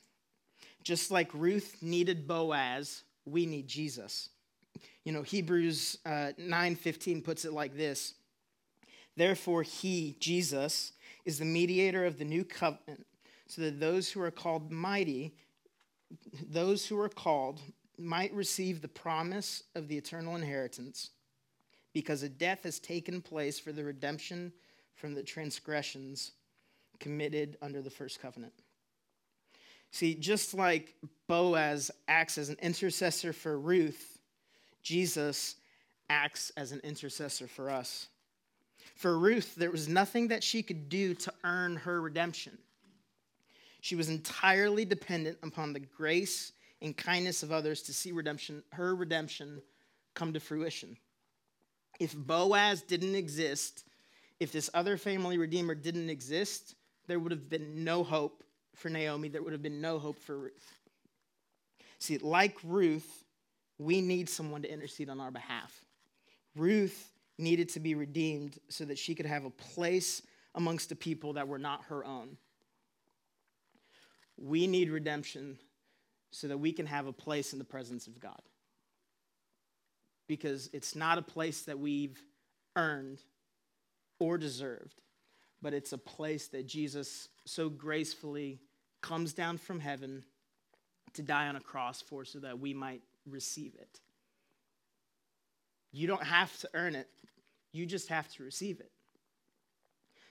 Just 0.82 1.10
like 1.10 1.28
Ruth 1.34 1.76
needed 1.82 2.26
Boaz, 2.26 3.02
we 3.24 3.46
need 3.46 3.66
Jesus. 3.66 4.30
You 5.04 5.12
know, 5.12 5.22
Hebrews 5.22 5.98
uh, 6.06 6.32
9:15 6.38 7.24
puts 7.24 7.44
it 7.44 7.52
like 7.52 7.76
this. 7.76 8.14
Therefore 9.16 9.62
he, 9.62 10.16
Jesus, 10.20 10.92
is 11.24 11.38
the 11.38 11.44
mediator 11.44 12.04
of 12.04 12.18
the 12.18 12.24
new 12.24 12.44
covenant, 12.44 13.06
so 13.46 13.62
that 13.62 13.80
those 13.80 14.10
who 14.10 14.20
are 14.20 14.30
called 14.30 14.70
mighty, 14.70 15.34
those 16.50 16.86
who 16.86 16.98
are 17.00 17.08
called 17.08 17.60
might 17.98 18.32
receive 18.32 18.80
the 18.80 18.88
promise 18.88 19.62
of 19.74 19.88
the 19.88 19.96
eternal 19.96 20.36
inheritance, 20.36 21.10
because 21.92 22.22
a 22.22 22.28
death 22.28 22.64
has 22.64 22.78
taken 22.78 23.22
place 23.22 23.58
for 23.58 23.72
the 23.72 23.84
redemption 23.84 24.52
from 24.94 25.14
the 25.14 25.22
transgressions 25.22 26.32
committed 27.00 27.56
under 27.62 27.82
the 27.82 27.90
first 27.90 28.20
covenant. 28.20 28.52
See, 29.90 30.14
just 30.14 30.52
like 30.52 30.94
Boaz 31.26 31.90
acts 32.08 32.38
as 32.38 32.48
an 32.48 32.56
intercessor 32.60 33.32
for 33.32 33.58
Ruth, 33.58 34.18
Jesus 34.82 35.56
acts 36.10 36.52
as 36.56 36.72
an 36.72 36.80
intercessor 36.84 37.46
for 37.46 37.70
us. 37.70 38.08
For 38.94 39.18
Ruth, 39.18 39.54
there 39.56 39.70
was 39.70 39.88
nothing 39.88 40.28
that 40.28 40.44
she 40.44 40.62
could 40.62 40.88
do 40.88 41.14
to 41.14 41.32
earn 41.44 41.76
her 41.76 42.00
redemption. 42.00 42.58
She 43.86 43.94
was 43.94 44.08
entirely 44.08 44.84
dependent 44.84 45.38
upon 45.44 45.72
the 45.72 45.78
grace 45.78 46.50
and 46.82 46.96
kindness 46.96 47.44
of 47.44 47.52
others 47.52 47.82
to 47.82 47.92
see 47.92 48.10
redemption, 48.10 48.64
her 48.72 48.96
redemption 48.96 49.62
come 50.12 50.32
to 50.32 50.40
fruition. 50.40 50.96
If 52.00 52.12
Boaz 52.12 52.82
didn't 52.82 53.14
exist, 53.14 53.84
if 54.40 54.50
this 54.50 54.68
other 54.74 54.96
family 54.96 55.38
redeemer 55.38 55.76
didn't 55.76 56.10
exist, 56.10 56.74
there 57.06 57.20
would 57.20 57.30
have 57.30 57.48
been 57.48 57.84
no 57.84 58.02
hope 58.02 58.42
for 58.74 58.88
Naomi, 58.88 59.28
there 59.28 59.40
would 59.40 59.52
have 59.52 59.62
been 59.62 59.80
no 59.80 60.00
hope 60.00 60.18
for 60.18 60.36
Ruth. 60.36 60.80
See, 62.00 62.18
like 62.18 62.56
Ruth, 62.64 63.24
we 63.78 64.00
need 64.00 64.28
someone 64.28 64.62
to 64.62 64.72
intercede 64.72 65.10
on 65.10 65.20
our 65.20 65.30
behalf. 65.30 65.84
Ruth 66.56 67.12
needed 67.38 67.68
to 67.68 67.78
be 67.78 67.94
redeemed 67.94 68.58
so 68.68 68.84
that 68.86 68.98
she 68.98 69.14
could 69.14 69.26
have 69.26 69.44
a 69.44 69.50
place 69.50 70.22
amongst 70.56 70.88
the 70.88 70.96
people 70.96 71.34
that 71.34 71.46
were 71.46 71.60
not 71.60 71.84
her 71.84 72.04
own. 72.04 72.36
We 74.36 74.66
need 74.66 74.90
redemption 74.90 75.58
so 76.30 76.48
that 76.48 76.58
we 76.58 76.72
can 76.72 76.86
have 76.86 77.06
a 77.06 77.12
place 77.12 77.52
in 77.52 77.58
the 77.58 77.64
presence 77.64 78.06
of 78.06 78.20
God. 78.20 78.40
Because 80.28 80.68
it's 80.72 80.94
not 80.94 81.18
a 81.18 81.22
place 81.22 81.62
that 81.62 81.78
we've 81.78 82.20
earned 82.74 83.22
or 84.18 84.38
deserved, 84.38 85.00
but 85.62 85.72
it's 85.72 85.92
a 85.92 85.98
place 85.98 86.48
that 86.48 86.66
Jesus 86.66 87.28
so 87.44 87.68
gracefully 87.68 88.60
comes 89.00 89.32
down 89.32 89.56
from 89.56 89.80
heaven 89.80 90.24
to 91.14 91.22
die 91.22 91.48
on 91.48 91.56
a 91.56 91.60
cross 91.60 92.02
for 92.02 92.24
so 92.24 92.38
that 92.40 92.58
we 92.58 92.74
might 92.74 93.02
receive 93.26 93.74
it. 93.74 94.00
You 95.92 96.06
don't 96.06 96.22
have 96.22 96.56
to 96.58 96.68
earn 96.74 96.94
it, 96.94 97.08
you 97.72 97.86
just 97.86 98.08
have 98.08 98.28
to 98.34 98.42
receive 98.42 98.80
it. 98.80 98.90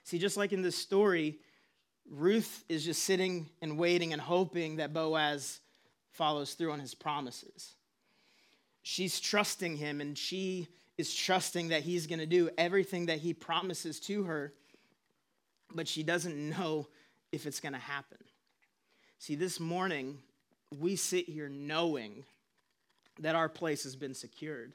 See, 0.03 0.19
just 0.19 0.37
like 0.37 0.53
in 0.53 0.61
this 0.61 0.77
story, 0.77 1.39
Ruth 2.09 2.63
is 2.69 2.85
just 2.85 3.03
sitting 3.03 3.49
and 3.61 3.77
waiting 3.77 4.13
and 4.13 4.21
hoping 4.21 4.77
that 4.77 4.93
Boaz 4.93 5.59
follows 6.11 6.53
through 6.53 6.71
on 6.71 6.79
his 6.79 6.93
promises. 6.93 7.73
She's 8.83 9.19
trusting 9.19 9.77
him 9.77 10.01
and 10.01 10.17
she 10.17 10.67
is 10.97 11.13
trusting 11.13 11.69
that 11.69 11.81
he's 11.81 12.07
going 12.07 12.19
to 12.19 12.25
do 12.25 12.49
everything 12.57 13.07
that 13.07 13.19
he 13.19 13.33
promises 13.33 13.99
to 14.01 14.23
her, 14.23 14.53
but 15.73 15.87
she 15.87 16.03
doesn't 16.03 16.49
know 16.49 16.87
if 17.31 17.45
it's 17.45 17.59
going 17.59 17.73
to 17.73 17.79
happen. 17.79 18.19
See, 19.19 19.35
this 19.35 19.59
morning, 19.59 20.19
we 20.79 20.95
sit 20.95 21.27
here 21.27 21.49
knowing 21.49 22.23
that 23.19 23.35
our 23.35 23.49
place 23.49 23.83
has 23.83 23.95
been 23.95 24.13
secured 24.13 24.73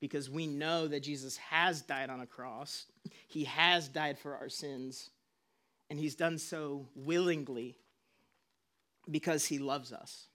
because 0.00 0.30
we 0.30 0.46
know 0.46 0.88
that 0.88 1.02
Jesus 1.02 1.36
has 1.36 1.82
died 1.82 2.08
on 2.08 2.20
a 2.20 2.26
cross, 2.26 2.86
he 3.28 3.44
has 3.44 3.88
died 3.88 4.18
for 4.18 4.34
our 4.36 4.48
sins, 4.48 5.10
and 5.90 5.98
he's 5.98 6.14
done 6.14 6.38
so 6.38 6.88
willingly 6.94 7.76
because 9.10 9.44
he 9.44 9.58
loves 9.58 9.92
us. 9.92 10.28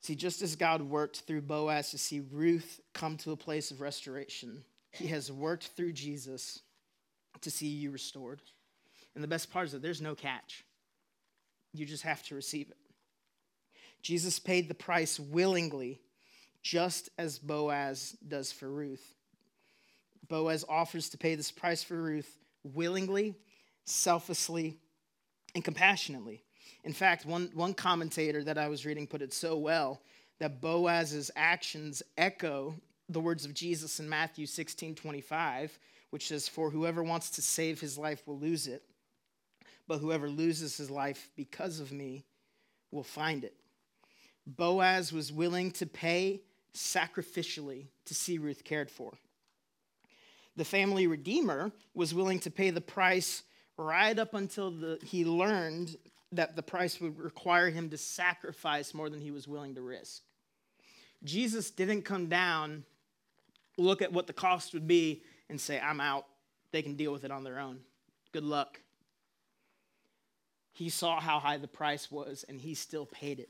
See, 0.00 0.14
just 0.14 0.42
as 0.42 0.54
God 0.54 0.82
worked 0.82 1.20
through 1.20 1.42
Boaz 1.42 1.90
to 1.90 1.98
see 1.98 2.20
Ruth 2.30 2.80
come 2.92 3.16
to 3.18 3.32
a 3.32 3.36
place 3.36 3.70
of 3.70 3.80
restoration, 3.80 4.64
he 4.92 5.08
has 5.08 5.32
worked 5.32 5.70
through 5.76 5.92
Jesus 5.92 6.60
to 7.40 7.50
see 7.50 7.66
you 7.66 7.90
restored. 7.90 8.40
And 9.14 9.24
the 9.24 9.28
best 9.28 9.50
part 9.50 9.66
is 9.66 9.72
that 9.72 9.82
there's 9.82 10.02
no 10.02 10.14
catch. 10.14 10.64
You 11.72 11.86
just 11.86 12.02
have 12.04 12.22
to 12.24 12.34
receive 12.34 12.70
it. 12.70 12.76
Jesus 14.02 14.38
paid 14.38 14.68
the 14.68 14.74
price 14.74 15.18
willingly, 15.18 16.00
just 16.62 17.08
as 17.18 17.38
Boaz 17.38 18.16
does 18.28 18.52
for 18.52 18.68
Ruth. 18.68 19.14
Boaz 20.28 20.64
offers 20.68 21.08
to 21.10 21.18
pay 21.18 21.34
this 21.34 21.50
price 21.50 21.82
for 21.82 22.00
Ruth 22.00 22.38
willingly, 22.62 23.34
selflessly, 23.84 24.76
and 25.54 25.64
compassionately. 25.64 26.42
In 26.84 26.92
fact, 26.92 27.24
one, 27.24 27.50
one 27.54 27.74
commentator 27.74 28.42
that 28.44 28.58
I 28.58 28.68
was 28.68 28.84
reading 28.84 29.06
put 29.06 29.22
it 29.22 29.32
so 29.32 29.56
well 29.56 30.02
that 30.38 30.60
Boaz's 30.60 31.30
actions 31.36 32.02
echo 32.18 32.74
the 33.08 33.20
words 33.20 33.44
of 33.44 33.54
Jesus 33.54 34.00
in 34.00 34.08
Matthew 34.08 34.46
16 34.46 34.94
25, 34.94 35.78
which 36.10 36.28
says, 36.28 36.48
For 36.48 36.70
whoever 36.70 37.02
wants 37.02 37.30
to 37.30 37.42
save 37.42 37.80
his 37.80 37.98
life 37.98 38.26
will 38.26 38.38
lose 38.38 38.66
it, 38.66 38.82
but 39.86 39.98
whoever 39.98 40.28
loses 40.28 40.76
his 40.76 40.90
life 40.90 41.30
because 41.36 41.80
of 41.80 41.92
me 41.92 42.24
will 42.90 43.02
find 43.02 43.44
it. 43.44 43.54
Boaz 44.46 45.12
was 45.12 45.32
willing 45.32 45.70
to 45.72 45.86
pay 45.86 46.42
sacrificially 46.74 47.86
to 48.06 48.14
see 48.14 48.38
Ruth 48.38 48.64
cared 48.64 48.90
for. 48.90 49.12
The 50.56 50.64
family 50.64 51.06
redeemer 51.06 51.72
was 51.94 52.14
willing 52.14 52.40
to 52.40 52.50
pay 52.50 52.70
the 52.70 52.80
price 52.80 53.42
right 53.76 54.18
up 54.18 54.34
until 54.34 54.70
the, 54.70 54.98
he 55.04 55.24
learned 55.24 55.96
that 56.32 56.56
the 56.56 56.62
price 56.62 57.00
would 57.00 57.18
require 57.18 57.70
him 57.70 57.90
to 57.90 57.98
sacrifice 57.98 58.94
more 58.94 59.08
than 59.08 59.20
he 59.20 59.30
was 59.30 59.46
willing 59.46 59.74
to 59.74 59.82
risk. 59.82 60.22
Jesus 61.22 61.70
didn't 61.70 62.02
come 62.02 62.26
down, 62.26 62.84
look 63.78 64.02
at 64.02 64.12
what 64.12 64.26
the 64.26 64.32
cost 64.32 64.74
would 64.74 64.86
be, 64.86 65.22
and 65.48 65.60
say, 65.60 65.80
I'm 65.80 66.00
out. 66.00 66.26
They 66.72 66.82
can 66.82 66.96
deal 66.96 67.12
with 67.12 67.24
it 67.24 67.30
on 67.30 67.44
their 67.44 67.58
own. 67.58 67.80
Good 68.32 68.44
luck. 68.44 68.80
He 70.72 70.88
saw 70.88 71.20
how 71.20 71.38
high 71.38 71.56
the 71.56 71.68
price 71.68 72.10
was, 72.10 72.44
and 72.48 72.60
he 72.60 72.74
still 72.74 73.06
paid 73.06 73.38
it. 73.38 73.48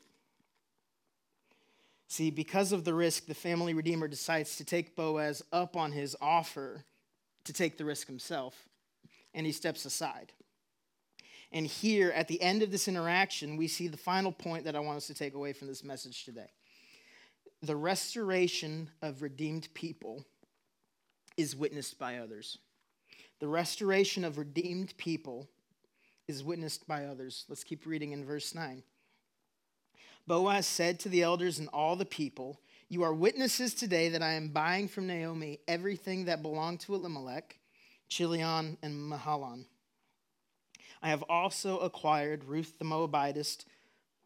See, 2.07 2.31
because 2.31 2.71
of 2.71 2.85
the 2.85 2.95
risk, 2.95 3.27
the 3.27 3.35
family 3.35 3.73
redeemer 3.73 4.09
decides 4.09 4.57
to 4.57 4.65
take 4.65 4.95
Boaz 4.95 5.43
up 5.53 5.75
on 5.75 5.93
his 5.93 6.15
offer 6.21 6.85
to 7.45 7.53
take 7.53 7.79
the 7.79 7.85
risk 7.85 8.07
himself, 8.07 8.69
and 9.35 9.47
he 9.47 9.53
steps 9.53 9.85
aside. 9.85 10.33
And 11.53 11.66
here, 11.66 12.11
at 12.11 12.29
the 12.29 12.42
end 12.42 12.62
of 12.62 12.70
this 12.70 12.88
interaction, 12.88 13.57
we 13.57 13.68
see 13.68 13.87
the 13.87 13.97
final 13.97 14.33
point 14.33 14.64
that 14.64 14.75
I 14.75 14.81
want 14.81 14.97
us 14.97 15.07
to 15.07 15.14
take 15.14 15.35
away 15.35 15.53
from 15.53 15.68
this 15.68 15.85
message 15.85 16.25
today. 16.25 16.51
The 17.62 17.77
restoration 17.77 18.90
of 19.03 19.23
redeemed 19.23 19.68
people 19.73 20.25
is 21.37 21.55
witnessed 21.55 21.99
by 21.99 22.18
others. 22.18 22.59
The 23.40 23.49
restoration 23.49 24.25
of 24.25 24.38
redeemed 24.38 24.97
people 24.97 25.49
is 26.29 26.42
witnessed 26.42 26.87
by 26.87 27.05
others. 27.05 27.44
Let's 27.49 27.64
keep 27.64 27.87
reading 27.87 28.12
in 28.12 28.25
verse 28.25 28.55
9. 28.55 28.83
Boaz 30.27 30.66
said 30.66 30.99
to 31.01 31.09
the 31.09 31.23
elders 31.23 31.59
and 31.59 31.68
all 31.68 31.97
the 31.97 32.05
people, 32.05 32.61
You 32.88 33.03
are 33.03 33.12
witnesses 33.12 33.75
today 33.75 34.09
that 34.09 34.23
I 34.23 34.33
am 34.33 34.49
buying 34.49 34.88
from 34.88 35.07
Naomi 35.07 35.61
everything 35.68 36.25
that 36.25 36.42
belonged 36.42 36.81
to 36.81 36.94
Elimelech, 36.94 37.59
Chilion, 38.09 38.77
and 38.83 38.95
Mahlon. 38.95 39.64
I 41.03 41.09
have 41.09 41.23
also 41.29 41.79
acquired 41.79 42.45
Ruth 42.45 42.79
the 42.79 42.85
Moabitess, 42.85 43.64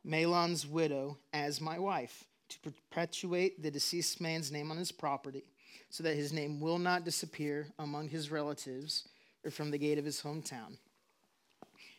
Mahlon's 0.07 0.67
widow, 0.67 1.19
as 1.33 1.61
my 1.61 1.79
wife, 1.79 2.25
to 2.49 2.59
perpetuate 2.61 3.63
the 3.63 3.71
deceased 3.71 4.21
man's 4.21 4.53
name 4.53 4.71
on 4.71 4.77
his 4.77 4.93
property, 4.93 5.45
so 5.91 6.03
that 6.03 6.17
his 6.17 6.33
name 6.33 6.61
will 6.61 6.79
not 6.79 7.05
disappear 7.05 7.69
among 7.79 8.09
his 8.09 8.31
relatives 8.31 9.09
or 9.45 9.51
from 9.51 9.71
the 9.71 9.79
gate 9.79 9.99
of 9.99 10.05
his 10.05 10.21
hometown. 10.21 10.77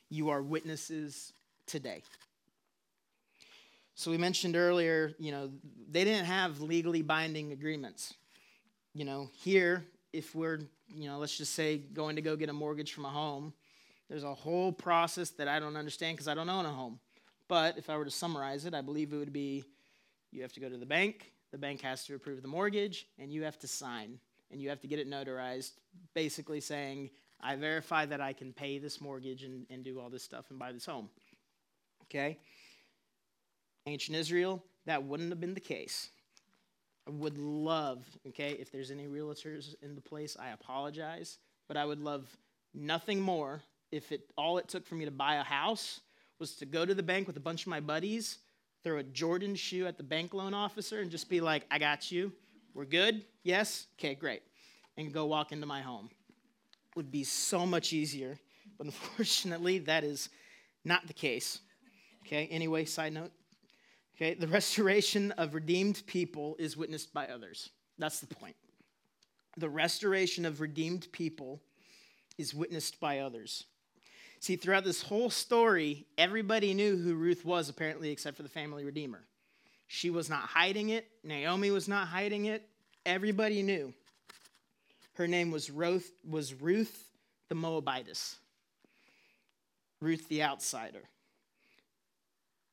You 0.09 0.29
are 0.29 0.41
witnesses 0.41 1.33
today. 1.65 2.03
So 3.95 4.11
we 4.11 4.17
mentioned 4.17 4.55
earlier, 4.55 5.13
you 5.19 5.31
know, 5.31 5.51
they 5.91 6.05
didn't 6.05 6.25
have 6.25 6.61
legally 6.61 7.01
binding 7.01 7.51
agreements. 7.51 8.13
You 8.93 9.03
know, 9.03 9.29
here, 9.41 9.83
if 10.13 10.33
we're, 10.33 10.61
you 10.93 11.09
know, 11.09 11.17
let's 11.17 11.37
just 11.37 11.53
say 11.53 11.77
going 11.77 12.15
to 12.15 12.21
go 12.21 12.35
get 12.35 12.49
a 12.49 12.53
mortgage 12.53 12.93
from 12.93 13.05
a 13.05 13.09
home, 13.09 13.53
there's 14.09 14.23
a 14.23 14.33
whole 14.33 14.71
process 14.71 15.29
that 15.31 15.47
I 15.47 15.59
don't 15.59 15.75
understand 15.75 16.17
because 16.17 16.27
I 16.27 16.33
don't 16.33 16.49
own 16.49 16.65
a 16.65 16.71
home. 16.71 16.99
But 17.47 17.77
if 17.77 17.89
I 17.89 17.97
were 17.97 18.05
to 18.05 18.11
summarize 18.11 18.65
it, 18.65 18.73
I 18.73 18.81
believe 18.81 19.13
it 19.13 19.17
would 19.17 19.33
be 19.33 19.63
you 20.31 20.41
have 20.41 20.53
to 20.53 20.59
go 20.59 20.69
to 20.69 20.77
the 20.77 20.85
bank, 20.85 21.31
the 21.51 21.57
bank 21.57 21.81
has 21.81 22.05
to 22.05 22.15
approve 22.15 22.41
the 22.41 22.47
mortgage, 22.47 23.07
and 23.17 23.31
you 23.31 23.43
have 23.43 23.57
to 23.59 23.67
sign. 23.67 24.19
And 24.51 24.59
you 24.59 24.69
have 24.69 24.81
to 24.81 24.87
get 24.87 24.97
it 24.97 25.07
notarized, 25.07 25.73
basically 26.15 26.59
saying, 26.59 27.11
I 27.39 27.55
verify 27.55 28.05
that 28.07 28.19
I 28.19 28.33
can 28.33 28.51
pay 28.51 28.79
this 28.79 28.99
mortgage 28.99 29.43
and, 29.43 29.65
and 29.69 29.83
do 29.83 29.99
all 29.99 30.09
this 30.09 30.23
stuff 30.23 30.45
and 30.49 30.57
buy 30.57 30.71
this 30.71 30.85
home. 30.85 31.09
Okay? 32.05 32.39
ancient 33.89 34.17
Israel, 34.17 34.63
that 34.85 35.03
wouldn't 35.03 35.29
have 35.29 35.39
been 35.39 35.53
the 35.53 35.59
case. 35.59 36.09
I 37.07 37.11
would 37.11 37.37
love, 37.37 38.05
okay, 38.27 38.51
if 38.59 38.71
there's 38.71 38.91
any 38.91 39.07
realtors 39.07 39.75
in 39.81 39.95
the 39.95 40.01
place, 40.01 40.37
I 40.39 40.49
apologize, 40.49 41.37
but 41.67 41.77
I 41.77 41.85
would 41.85 41.99
love 41.99 42.27
nothing 42.73 43.19
more 43.19 43.61
if 43.91 44.11
it 44.11 44.31
all 44.37 44.57
it 44.57 44.67
took 44.67 44.85
for 44.85 44.95
me 44.95 45.05
to 45.05 45.11
buy 45.11 45.35
a 45.35 45.43
house 45.43 46.01
was 46.39 46.55
to 46.55 46.65
go 46.65 46.85
to 46.85 46.93
the 46.93 47.03
bank 47.03 47.27
with 47.27 47.37
a 47.37 47.41
bunch 47.41 47.63
of 47.63 47.67
my 47.67 47.79
buddies, 47.79 48.39
throw 48.83 48.97
a 48.97 49.03
Jordan 49.03 49.55
shoe 49.55 49.87
at 49.87 49.97
the 49.97 50.03
bank 50.03 50.33
loan 50.33 50.53
officer, 50.53 51.01
and 51.01 51.11
just 51.11 51.29
be 51.29 51.41
like, 51.41 51.65
I 51.69 51.79
got 51.79 52.11
you. 52.11 52.31
We're 52.73 52.85
good? 52.85 53.25
Yes? 53.43 53.87
Okay, 53.99 54.15
great. 54.15 54.41
And 54.97 55.13
go 55.13 55.25
walk 55.25 55.51
into 55.51 55.65
my 55.65 55.81
home. 55.81 56.09
Would 56.95 57.11
be 57.11 57.23
so 57.23 57.65
much 57.65 57.93
easier. 57.93 58.39
But 58.77 58.85
unfortunately, 58.85 59.79
that 59.79 60.03
is 60.03 60.29
not 60.85 61.07
the 61.07 61.13
case. 61.13 61.59
Okay, 62.25 62.47
anyway, 62.47 62.85
side 62.85 63.13
note. 63.13 63.31
Okay, 64.19 64.33
the 64.33 64.47
restoration 64.59 65.31
of 65.33 65.53
redeemed 65.53 66.03
people 66.05 66.55
is 66.59 66.75
witnessed 66.75 67.13
by 67.13 67.27
others. 67.27 67.69
That's 67.97 68.19
the 68.19 68.27
point. 68.27 68.55
The 69.57 69.69
restoration 69.69 70.45
of 70.45 70.61
redeemed 70.61 71.07
people 71.11 71.61
is 72.37 72.53
witnessed 72.53 72.99
by 72.99 73.19
others. 73.19 73.65
See, 74.39 74.55
throughout 74.55 74.85
this 74.85 75.01
whole 75.01 75.29
story, 75.29 76.05
everybody 76.17 76.73
knew 76.73 76.97
who 76.97 77.15
Ruth 77.15 77.43
was, 77.43 77.67
apparently, 77.67 78.09
except 78.09 78.37
for 78.37 78.43
the 78.43 78.49
family 78.49 78.85
redeemer. 78.85 79.23
She 79.87 80.09
was 80.09 80.29
not 80.29 80.43
hiding 80.43 80.89
it, 80.89 81.07
Naomi 81.23 81.71
was 81.71 81.87
not 81.87 82.07
hiding 82.07 82.45
it. 82.45 82.67
Everybody 83.05 83.63
knew. 83.63 83.93
Her 85.13 85.27
name 85.27 85.51
was 85.51 85.69
Ruth, 85.69 86.11
was 86.27 86.53
Ruth 86.53 87.11
the 87.49 87.55
Moabitess, 87.55 88.37
Ruth 89.99 90.29
the 90.29 90.43
outsider, 90.43 91.03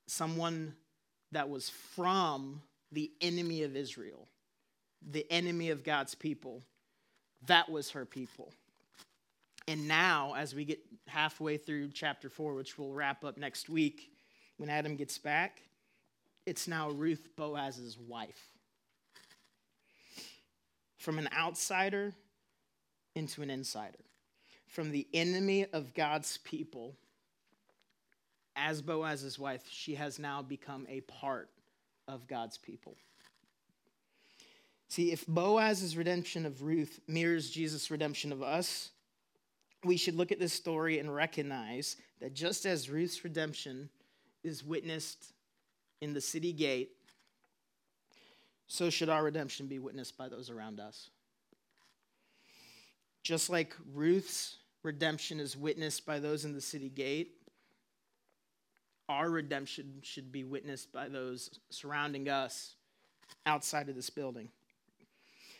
someone 0.07 0.75
that 1.33 1.49
was 1.49 1.69
from 1.69 2.63
the 2.93 3.11
enemy 3.21 3.63
of 3.63 3.77
Israel, 3.77 4.29
the 5.11 5.27
enemy 5.31 5.71
of 5.71 5.85
God's 5.85 6.15
people. 6.15 6.63
That 7.47 7.71
was 7.71 7.91
her 7.91 8.05
people. 8.05 8.53
And 9.69 9.89
now, 9.89 10.35
as 10.37 10.55
we 10.55 10.65
get 10.65 10.81
halfway 11.09 11.57
through 11.57 11.91
chapter 11.93 12.29
4, 12.29 12.55
which 12.55 12.79
we'll 12.79 12.93
wrap 12.93 13.25
up 13.25 13.37
next 13.37 13.69
week 13.69 14.13
when 14.59 14.71
Adam 14.71 14.97
gets 14.97 15.19
back, 15.19 15.63
it's 16.47 16.69
now 16.69 16.91
Ruth 16.91 17.29
Boaz's 17.37 17.99
wife. 17.99 18.41
From 20.99 21.19
an 21.19 21.29
outsider 21.37 22.15
into 23.17 23.43
an 23.43 23.51
insider. 23.51 23.99
From 24.69 24.93
the 24.93 25.07
enemy 25.13 25.67
of 25.73 25.95
God's 25.95 26.39
people 26.39 26.95
as 28.57 28.81
Boaz's 28.81 29.39
wife, 29.39 29.63
she 29.71 29.95
has 29.95 30.19
now 30.19 30.43
become 30.43 30.87
a 30.89 31.03
part 31.03 31.51
of 32.09 32.27
God's 32.27 32.57
people. 32.57 32.97
See, 34.89 35.13
if 35.13 35.27
Boaz's 35.27 35.97
redemption 35.97 36.47
of 36.47 36.63
Ruth 36.63 37.01
mirrors 37.07 37.51
Jesus' 37.51 37.91
redemption 37.91 38.33
of 38.33 38.43
us, 38.43 38.91
we 39.85 39.97
should 39.97 40.15
look 40.15 40.33
at 40.33 40.41
this 40.41 40.53
story 40.53 40.99
and 40.99 41.15
recognize 41.15 41.97
that 42.21 42.35
just 42.35 42.67
as 42.67 42.89
Ruth's 42.89 43.23
redemption 43.25 43.91
is 44.43 44.65
witnessed 44.65 45.33
in 46.01 46.15
the 46.15 46.21
city 46.21 46.53
gate, 46.53 46.91
so 48.69 48.91
should 48.91 49.09
our 49.09 49.23
redemption 49.23 49.67
be 49.67 49.79
witnessed 49.79 50.17
by 50.17 50.29
those 50.29 50.51
around 50.51 50.81
us. 50.81 51.11
Just 53.23 53.51
like 53.51 53.75
Ruth's 53.93 54.57
redemption 54.83 55.41
is 55.41 55.57
witnessed 55.57 56.07
by 56.07 56.21
those 56.21 56.45
in 56.45 56.53
the 56.53 56.61
city 56.61 56.89
gate, 56.89 57.33
our 59.09 59.31
redemption 59.31 60.01
should 60.03 60.33
be 60.33 60.45
witnessed 60.45 60.93
by 60.93 61.09
those 61.09 61.61
surrounding 61.71 62.29
us 62.29 62.75
outside 63.45 63.89
of 63.89 63.95
this 63.95 64.11
building. 64.11 64.49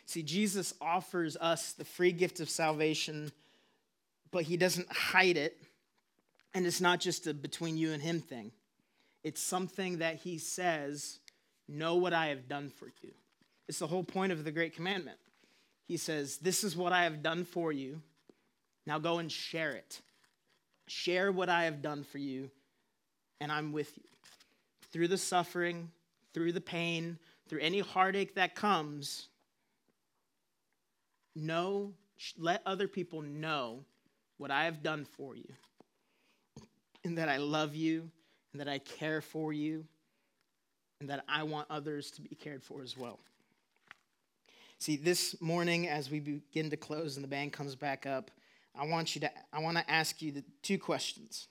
See, 0.05 0.23
Jesus 0.23 0.73
offers 0.81 1.35
us 1.37 1.73
the 1.73 1.85
free 1.85 2.11
gift 2.11 2.39
of 2.39 2.49
salvation, 2.49 3.31
but 4.31 4.43
he 4.43 4.57
doesn't 4.57 4.91
hide 4.91 5.37
it. 5.37 5.57
And 6.53 6.65
it's 6.65 6.81
not 6.81 6.99
just 6.99 7.27
a 7.27 7.33
between 7.33 7.77
you 7.77 7.91
and 7.91 8.01
him 8.01 8.21
thing, 8.21 8.51
it's 9.23 9.41
something 9.41 9.99
that 9.99 10.15
he 10.15 10.37
says, 10.37 11.19
Know 11.69 11.95
what 11.95 12.13
I 12.13 12.27
have 12.27 12.47
done 12.47 12.69
for 12.69 12.87
you. 13.01 13.11
It's 13.67 13.79
the 13.79 13.87
whole 13.87 14.03
point 14.03 14.31
of 14.31 14.45
the 14.45 14.51
Great 14.51 14.73
Commandment. 14.73 15.17
He 15.85 15.97
says, 15.97 16.37
This 16.37 16.63
is 16.63 16.77
what 16.77 16.93
I 16.93 17.03
have 17.03 17.21
done 17.21 17.43
for 17.43 17.73
you. 17.73 18.01
Now 18.85 18.99
go 18.99 19.19
and 19.19 19.29
share 19.29 19.73
it. 19.73 20.01
Share 20.87 21.29
what 21.33 21.49
I 21.49 21.65
have 21.65 21.81
done 21.81 22.05
for 22.05 22.17
you 22.17 22.49
and 23.39 23.51
I'm 23.51 23.71
with 23.71 23.97
you. 23.97 24.03
Through 24.91 25.09
the 25.09 25.17
suffering, 25.17 25.91
through 26.33 26.53
the 26.53 26.61
pain, 26.61 27.17
through 27.47 27.59
any 27.59 27.79
heartache 27.79 28.35
that 28.35 28.55
comes, 28.55 29.27
know, 31.35 31.93
let 32.37 32.61
other 32.65 32.87
people 32.87 33.21
know 33.21 33.83
what 34.37 34.51
I 34.51 34.65
have 34.65 34.83
done 34.83 35.05
for 35.05 35.35
you, 35.35 35.49
and 37.03 37.17
that 37.17 37.29
I 37.29 37.37
love 37.37 37.75
you, 37.75 38.09
and 38.53 38.59
that 38.59 38.67
I 38.67 38.79
care 38.79 39.21
for 39.21 39.53
you, 39.53 39.85
and 40.99 41.09
that 41.09 41.23
I 41.27 41.43
want 41.43 41.67
others 41.69 42.11
to 42.11 42.21
be 42.21 42.35
cared 42.35 42.63
for 42.63 42.81
as 42.81 42.97
well. 42.97 43.19
See, 44.79 44.95
this 44.95 45.39
morning, 45.41 45.87
as 45.87 46.11
we 46.11 46.19
begin 46.19 46.69
to 46.69 46.77
close 46.77 47.17
and 47.17 47.23
the 47.23 47.27
band 47.27 47.51
comes 47.51 47.75
back 47.75 48.05
up, 48.05 48.29
I 48.79 48.85
want 48.85 49.15
you 49.15 49.21
to 49.21 49.31
I 49.51 49.59
want 49.59 49.77
to 49.77 49.89
ask 49.89 50.21
you 50.21 50.31
the 50.31 50.43
two 50.61 50.77
questions. 50.77 51.47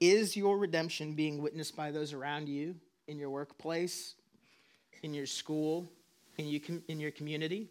Is 0.00 0.36
your 0.36 0.58
redemption 0.58 1.14
being 1.14 1.42
witnessed 1.42 1.76
by 1.76 1.90
those 1.90 2.12
around 2.12 2.48
you 2.48 2.76
in 3.08 3.18
your 3.18 3.30
workplace, 3.30 4.14
in 5.02 5.12
your 5.12 5.26
school, 5.26 5.90
in, 6.36 6.46
you, 6.46 6.60
in 6.88 7.00
your 7.00 7.10
community? 7.10 7.68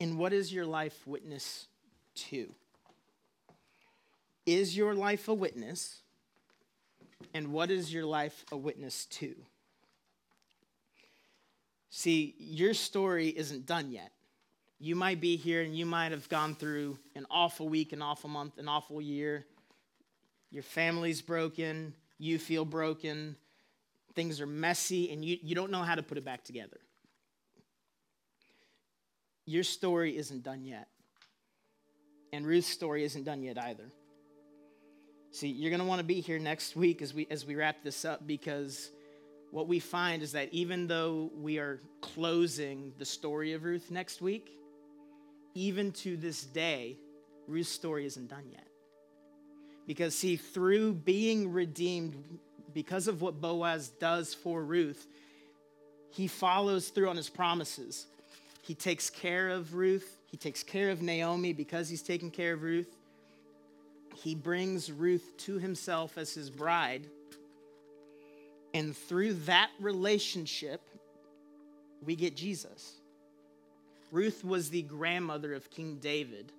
And 0.00 0.18
what 0.18 0.32
is 0.32 0.52
your 0.52 0.64
life 0.64 1.06
witness 1.06 1.66
to? 2.14 2.54
Is 4.46 4.76
your 4.76 4.94
life 4.94 5.28
a 5.28 5.34
witness? 5.34 6.00
And 7.34 7.52
what 7.52 7.70
is 7.70 7.92
your 7.92 8.06
life 8.06 8.44
a 8.50 8.56
witness 8.56 9.04
to? 9.06 9.34
See, 11.90 12.34
your 12.38 12.74
story 12.74 13.28
isn't 13.28 13.66
done 13.66 13.90
yet. 13.90 14.12
You 14.78 14.94
might 14.94 15.20
be 15.20 15.36
here 15.36 15.62
and 15.62 15.76
you 15.76 15.84
might 15.84 16.12
have 16.12 16.28
gone 16.28 16.54
through 16.54 16.98
an 17.16 17.26
awful 17.30 17.68
week, 17.68 17.92
an 17.92 18.00
awful 18.00 18.30
month, 18.30 18.58
an 18.58 18.68
awful 18.68 19.02
year, 19.02 19.44
your 20.50 20.62
family's 20.62 21.22
broken, 21.22 21.94
you 22.18 22.38
feel 22.38 22.64
broken, 22.64 23.36
things 24.14 24.40
are 24.40 24.46
messy 24.46 25.10
and 25.12 25.24
you, 25.24 25.38
you 25.42 25.54
don't 25.54 25.70
know 25.70 25.82
how 25.82 25.94
to 25.94 26.02
put 26.02 26.18
it 26.18 26.24
back 26.24 26.44
together. 26.44 26.78
Your 29.46 29.62
story 29.62 30.16
isn't 30.16 30.42
done 30.42 30.64
yet. 30.64 30.88
And 32.32 32.46
Ruth's 32.46 32.68
story 32.68 33.04
isn't 33.04 33.24
done 33.24 33.42
yet 33.42 33.58
either. 33.58 33.90
See, 35.30 35.48
you're 35.48 35.70
going 35.70 35.80
to 35.80 35.86
want 35.86 36.00
to 36.00 36.04
be 36.04 36.20
here 36.20 36.38
next 36.38 36.76
week 36.76 37.00
as 37.00 37.14
we 37.14 37.26
as 37.30 37.46
we 37.46 37.54
wrap 37.54 37.82
this 37.82 38.04
up 38.04 38.26
because 38.26 38.90
what 39.50 39.66
we 39.66 39.78
find 39.78 40.22
is 40.22 40.32
that 40.32 40.52
even 40.52 40.86
though 40.86 41.30
we 41.34 41.58
are 41.58 41.80
closing 42.00 42.92
the 42.98 43.04
story 43.04 43.54
of 43.54 43.64
Ruth 43.64 43.90
next 43.90 44.20
week, 44.20 44.50
even 45.54 45.92
to 45.92 46.16
this 46.16 46.44
day, 46.44 46.98
Ruth's 47.46 47.70
story 47.70 48.04
isn't 48.04 48.28
done 48.28 48.44
yet. 48.50 48.67
Because, 49.88 50.14
see, 50.14 50.36
through 50.36 50.92
being 50.92 51.50
redeemed, 51.50 52.38
because 52.74 53.08
of 53.08 53.22
what 53.22 53.40
Boaz 53.40 53.88
does 53.88 54.34
for 54.34 54.62
Ruth, 54.62 55.06
he 56.10 56.28
follows 56.28 56.90
through 56.90 57.08
on 57.08 57.16
his 57.16 57.30
promises. 57.30 58.06
He 58.60 58.74
takes 58.74 59.08
care 59.08 59.48
of 59.48 59.74
Ruth, 59.74 60.18
he 60.30 60.36
takes 60.36 60.62
care 60.62 60.90
of 60.90 61.00
Naomi 61.00 61.54
because 61.54 61.88
he's 61.88 62.02
taking 62.02 62.30
care 62.30 62.52
of 62.52 62.62
Ruth. 62.62 62.94
He 64.14 64.34
brings 64.34 64.92
Ruth 64.92 65.32
to 65.38 65.58
himself 65.58 66.18
as 66.18 66.34
his 66.34 66.50
bride. 66.50 67.06
And 68.74 68.94
through 68.94 69.34
that 69.46 69.70
relationship, 69.80 70.82
we 72.04 72.14
get 72.14 72.36
Jesus. 72.36 72.92
Ruth 74.12 74.44
was 74.44 74.68
the 74.68 74.82
grandmother 74.82 75.54
of 75.54 75.70
King 75.70 75.96
David. 75.96 76.52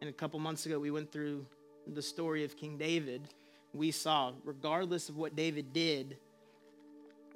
And 0.00 0.10
a 0.10 0.12
couple 0.12 0.40
months 0.40 0.66
ago, 0.66 0.80
we 0.80 0.90
went 0.90 1.12
through 1.12 1.46
the 1.94 2.02
story 2.02 2.44
of 2.44 2.56
King 2.56 2.76
David. 2.78 3.28
We 3.72 3.90
saw, 3.90 4.32
regardless 4.44 5.08
of 5.08 5.16
what 5.16 5.36
David 5.36 5.72
did, 5.72 6.16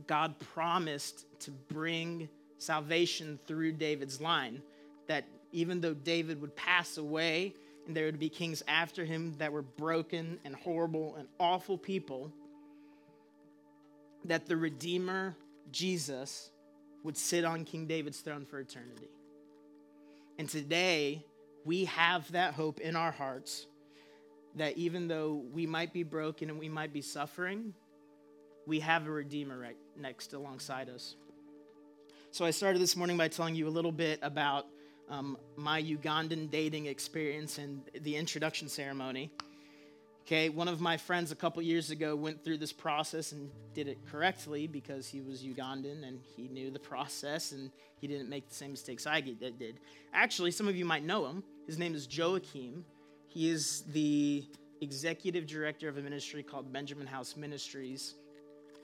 God 0.06 0.38
promised 0.38 1.26
to 1.40 1.50
bring 1.50 2.28
salvation 2.58 3.38
through 3.46 3.72
David's 3.72 4.20
line. 4.20 4.62
That 5.06 5.24
even 5.52 5.80
though 5.80 5.94
David 5.94 6.40
would 6.40 6.54
pass 6.56 6.98
away 6.98 7.54
and 7.86 7.96
there 7.96 8.06
would 8.06 8.18
be 8.18 8.28
kings 8.28 8.62
after 8.68 9.04
him 9.04 9.34
that 9.38 9.52
were 9.52 9.62
broken 9.62 10.38
and 10.44 10.54
horrible 10.54 11.16
and 11.16 11.28
awful 11.38 11.76
people, 11.76 12.32
that 14.24 14.46
the 14.46 14.56
Redeemer, 14.56 15.36
Jesus, 15.72 16.50
would 17.02 17.16
sit 17.16 17.44
on 17.44 17.64
King 17.64 17.86
David's 17.86 18.20
throne 18.20 18.44
for 18.44 18.60
eternity. 18.60 19.08
And 20.38 20.48
today, 20.48 21.24
we 21.64 21.86
have 21.86 22.30
that 22.32 22.54
hope 22.54 22.80
in 22.80 22.96
our 22.96 23.10
hearts 23.10 23.66
that 24.56 24.76
even 24.76 25.08
though 25.08 25.42
we 25.52 25.66
might 25.66 25.92
be 25.92 26.02
broken 26.02 26.50
and 26.50 26.58
we 26.58 26.68
might 26.68 26.92
be 26.92 27.02
suffering, 27.02 27.74
we 28.66 28.80
have 28.80 29.06
a 29.06 29.10
Redeemer 29.10 29.58
right 29.58 29.76
next 29.96 30.32
alongside 30.32 30.88
us. 30.88 31.16
So 32.30 32.44
I 32.44 32.50
started 32.50 32.80
this 32.80 32.96
morning 32.96 33.16
by 33.16 33.28
telling 33.28 33.54
you 33.54 33.66
a 33.66 33.70
little 33.70 33.92
bit 33.92 34.20
about 34.22 34.66
um, 35.08 35.36
my 35.56 35.82
Ugandan 35.82 36.50
dating 36.50 36.86
experience 36.86 37.58
and 37.58 37.82
the 38.02 38.16
introduction 38.16 38.68
ceremony. 38.68 39.30
Okay, 40.26 40.48
one 40.48 40.68
of 40.68 40.80
my 40.80 40.96
friends 40.96 41.32
a 41.32 41.34
couple 41.34 41.60
years 41.60 41.90
ago 41.90 42.14
went 42.14 42.44
through 42.44 42.58
this 42.58 42.72
process 42.72 43.32
and 43.32 43.50
did 43.74 43.88
it 43.88 43.98
correctly 44.08 44.68
because 44.68 45.08
he 45.08 45.20
was 45.20 45.42
Ugandan 45.42 46.06
and 46.06 46.20
he 46.36 46.46
knew 46.46 46.70
the 46.70 46.78
process 46.78 47.50
and 47.50 47.72
he 48.00 48.06
didn't 48.06 48.28
make 48.28 48.48
the 48.48 48.54
same 48.54 48.70
mistakes 48.70 49.06
I 49.06 49.20
did. 49.20 49.80
Actually, 50.12 50.52
some 50.52 50.68
of 50.68 50.76
you 50.76 50.84
might 50.84 51.04
know 51.04 51.26
him. 51.26 51.42
His 51.66 51.78
name 51.78 51.94
is 51.94 52.06
Joachim. 52.08 52.84
He 53.30 53.48
is 53.48 53.82
the 53.92 54.44
executive 54.80 55.46
director 55.46 55.88
of 55.88 55.96
a 55.96 56.00
ministry 56.00 56.42
called 56.42 56.72
Benjamin 56.72 57.06
House 57.06 57.36
Ministries. 57.36 58.14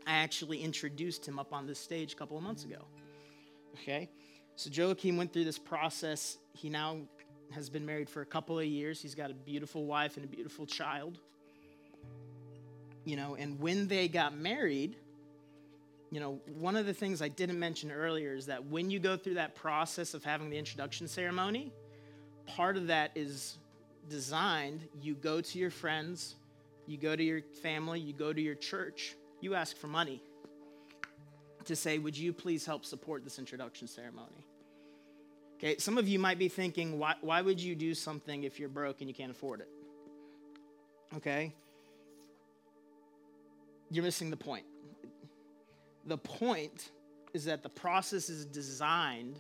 I 0.06 0.12
actually 0.12 0.62
introduced 0.62 1.26
him 1.26 1.40
up 1.40 1.52
on 1.52 1.66
this 1.66 1.80
stage 1.80 2.12
a 2.12 2.16
couple 2.16 2.36
of 2.36 2.44
months 2.44 2.64
ago. 2.64 2.84
Okay? 3.74 4.08
So 4.54 4.70
Joachim 4.70 5.16
went 5.16 5.32
through 5.32 5.46
this 5.46 5.58
process. 5.58 6.38
He 6.52 6.70
now 6.70 6.98
has 7.50 7.68
been 7.68 7.84
married 7.84 8.08
for 8.08 8.20
a 8.20 8.26
couple 8.26 8.56
of 8.56 8.64
years. 8.64 9.02
He's 9.02 9.16
got 9.16 9.32
a 9.32 9.34
beautiful 9.34 9.84
wife 9.84 10.16
and 10.16 10.24
a 10.24 10.28
beautiful 10.28 10.64
child. 10.64 11.18
You 13.04 13.16
know, 13.16 13.34
and 13.34 13.58
when 13.58 13.88
they 13.88 14.06
got 14.06 14.36
married, 14.36 14.94
you 16.12 16.20
know, 16.20 16.40
one 16.46 16.76
of 16.76 16.86
the 16.86 16.94
things 16.94 17.20
I 17.20 17.28
didn't 17.28 17.58
mention 17.58 17.90
earlier 17.90 18.32
is 18.32 18.46
that 18.46 18.64
when 18.64 18.90
you 18.90 19.00
go 19.00 19.16
through 19.16 19.34
that 19.34 19.56
process 19.56 20.14
of 20.14 20.22
having 20.22 20.50
the 20.50 20.56
introduction 20.56 21.08
ceremony, 21.08 21.72
part 22.46 22.76
of 22.76 22.86
that 22.86 23.10
is 23.16 23.58
designed 24.08 24.88
you 25.00 25.14
go 25.14 25.40
to 25.40 25.58
your 25.58 25.70
friends, 25.70 26.36
you 26.86 26.96
go 26.96 27.16
to 27.16 27.22
your 27.22 27.42
family, 27.62 28.00
you 28.00 28.12
go 28.12 28.32
to 28.32 28.40
your 28.40 28.54
church, 28.54 29.16
you 29.40 29.54
ask 29.54 29.76
for 29.76 29.88
money 29.88 30.22
to 31.64 31.76
say, 31.76 31.98
Would 31.98 32.16
you 32.16 32.32
please 32.32 32.64
help 32.64 32.84
support 32.84 33.24
this 33.24 33.38
introduction 33.38 33.86
ceremony? 33.86 34.46
Okay, 35.58 35.78
some 35.78 35.96
of 35.96 36.06
you 36.06 36.18
might 36.18 36.38
be 36.38 36.48
thinking, 36.48 36.98
why, 36.98 37.14
why 37.22 37.40
would 37.40 37.58
you 37.58 37.74
do 37.74 37.94
something 37.94 38.44
if 38.44 38.60
you're 38.60 38.68
broke 38.68 39.00
and 39.00 39.08
you 39.08 39.14
can't 39.14 39.30
afford 39.30 39.60
it? 39.60 39.68
Okay? 41.16 41.54
You're 43.90 44.04
missing 44.04 44.28
the 44.28 44.36
point. 44.36 44.66
The 46.04 46.18
point 46.18 46.90
is 47.32 47.46
that 47.46 47.62
the 47.62 47.70
process 47.70 48.28
is 48.28 48.44
designed 48.44 49.38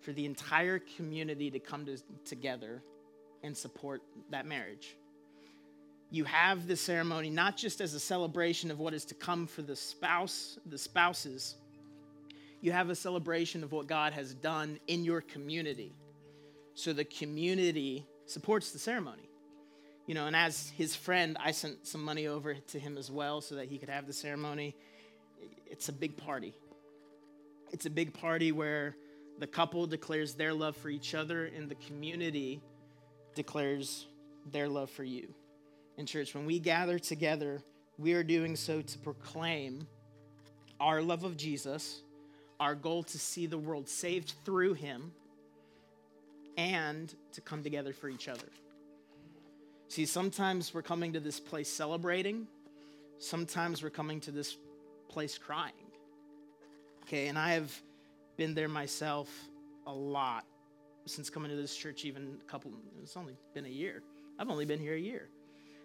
for 0.00 0.12
the 0.12 0.24
entire 0.24 0.78
community 0.78 1.50
to 1.50 1.58
come 1.58 1.84
to, 1.86 1.98
together 2.24 2.82
and 3.46 3.56
support 3.56 4.02
that 4.30 4.46
marriage. 4.46 4.96
You 6.10 6.24
have 6.24 6.66
the 6.66 6.76
ceremony 6.76 7.30
not 7.30 7.56
just 7.56 7.80
as 7.80 7.94
a 7.94 8.00
celebration 8.00 8.70
of 8.70 8.78
what 8.78 8.94
is 8.94 9.04
to 9.06 9.14
come 9.14 9.46
for 9.46 9.62
the 9.62 9.76
spouse, 9.76 10.58
the 10.66 10.78
spouses, 10.78 11.56
you 12.60 12.72
have 12.72 12.90
a 12.90 12.94
celebration 12.94 13.62
of 13.62 13.72
what 13.72 13.86
God 13.86 14.12
has 14.12 14.34
done 14.34 14.78
in 14.86 15.04
your 15.04 15.20
community. 15.20 15.94
So 16.74 16.92
the 16.92 17.04
community 17.04 18.06
supports 18.26 18.72
the 18.72 18.78
ceremony. 18.78 19.28
You 20.06 20.14
know, 20.14 20.26
and 20.26 20.36
as 20.36 20.70
his 20.70 20.94
friend, 20.94 21.36
I 21.40 21.50
sent 21.50 21.86
some 21.86 22.02
money 22.02 22.26
over 22.26 22.54
to 22.54 22.78
him 22.78 22.96
as 22.96 23.10
well 23.10 23.40
so 23.40 23.56
that 23.56 23.68
he 23.68 23.78
could 23.78 23.88
have 23.88 24.06
the 24.06 24.12
ceremony. 24.12 24.76
It's 25.66 25.88
a 25.88 25.92
big 25.92 26.16
party. 26.16 26.54
It's 27.72 27.86
a 27.86 27.90
big 27.90 28.14
party 28.14 28.52
where 28.52 28.96
the 29.38 29.46
couple 29.46 29.86
declares 29.86 30.34
their 30.34 30.54
love 30.54 30.76
for 30.76 30.88
each 30.88 31.14
other 31.14 31.46
and 31.46 31.68
the 31.68 31.74
community 31.74 32.62
declares 33.36 34.06
their 34.50 34.68
love 34.68 34.90
for 34.90 35.04
you. 35.04 35.32
In 35.96 36.06
church, 36.06 36.34
when 36.34 36.44
we 36.44 36.58
gather 36.58 36.98
together, 36.98 37.62
we 37.98 38.14
are 38.14 38.24
doing 38.24 38.56
so 38.56 38.82
to 38.82 38.98
proclaim 38.98 39.86
our 40.80 41.00
love 41.00 41.22
of 41.22 41.36
Jesus 41.36 42.02
our 42.58 42.74
goal 42.74 43.02
to 43.02 43.18
see 43.18 43.46
the 43.46 43.58
world 43.58 43.88
saved 43.88 44.34
through 44.44 44.74
him 44.74 45.12
and 46.56 47.14
to 47.32 47.40
come 47.40 47.62
together 47.62 47.92
for 47.92 48.08
each 48.08 48.28
other. 48.28 48.48
See, 49.88 50.06
sometimes 50.06 50.74
we're 50.74 50.82
coming 50.82 51.12
to 51.12 51.20
this 51.20 51.38
place 51.38 51.68
celebrating, 51.68 52.46
sometimes 53.18 53.82
we're 53.82 53.90
coming 53.90 54.20
to 54.20 54.30
this 54.30 54.56
place 55.08 55.38
crying. 55.38 55.72
Okay, 57.04 57.28
and 57.28 57.38
I 57.38 57.52
have 57.52 57.72
been 58.36 58.54
there 58.54 58.68
myself 58.68 59.28
a 59.86 59.92
lot 59.92 60.44
since 61.06 61.30
coming 61.30 61.50
to 61.50 61.56
this 61.56 61.74
church, 61.74 62.04
even 62.04 62.36
a 62.40 62.50
couple, 62.50 62.72
it's 63.02 63.16
only 63.16 63.36
been 63.54 63.64
a 63.64 63.70
year. 63.70 64.02
I've 64.38 64.50
only 64.50 64.64
been 64.64 64.80
here 64.80 64.94
a 64.94 65.00
year. 65.00 65.28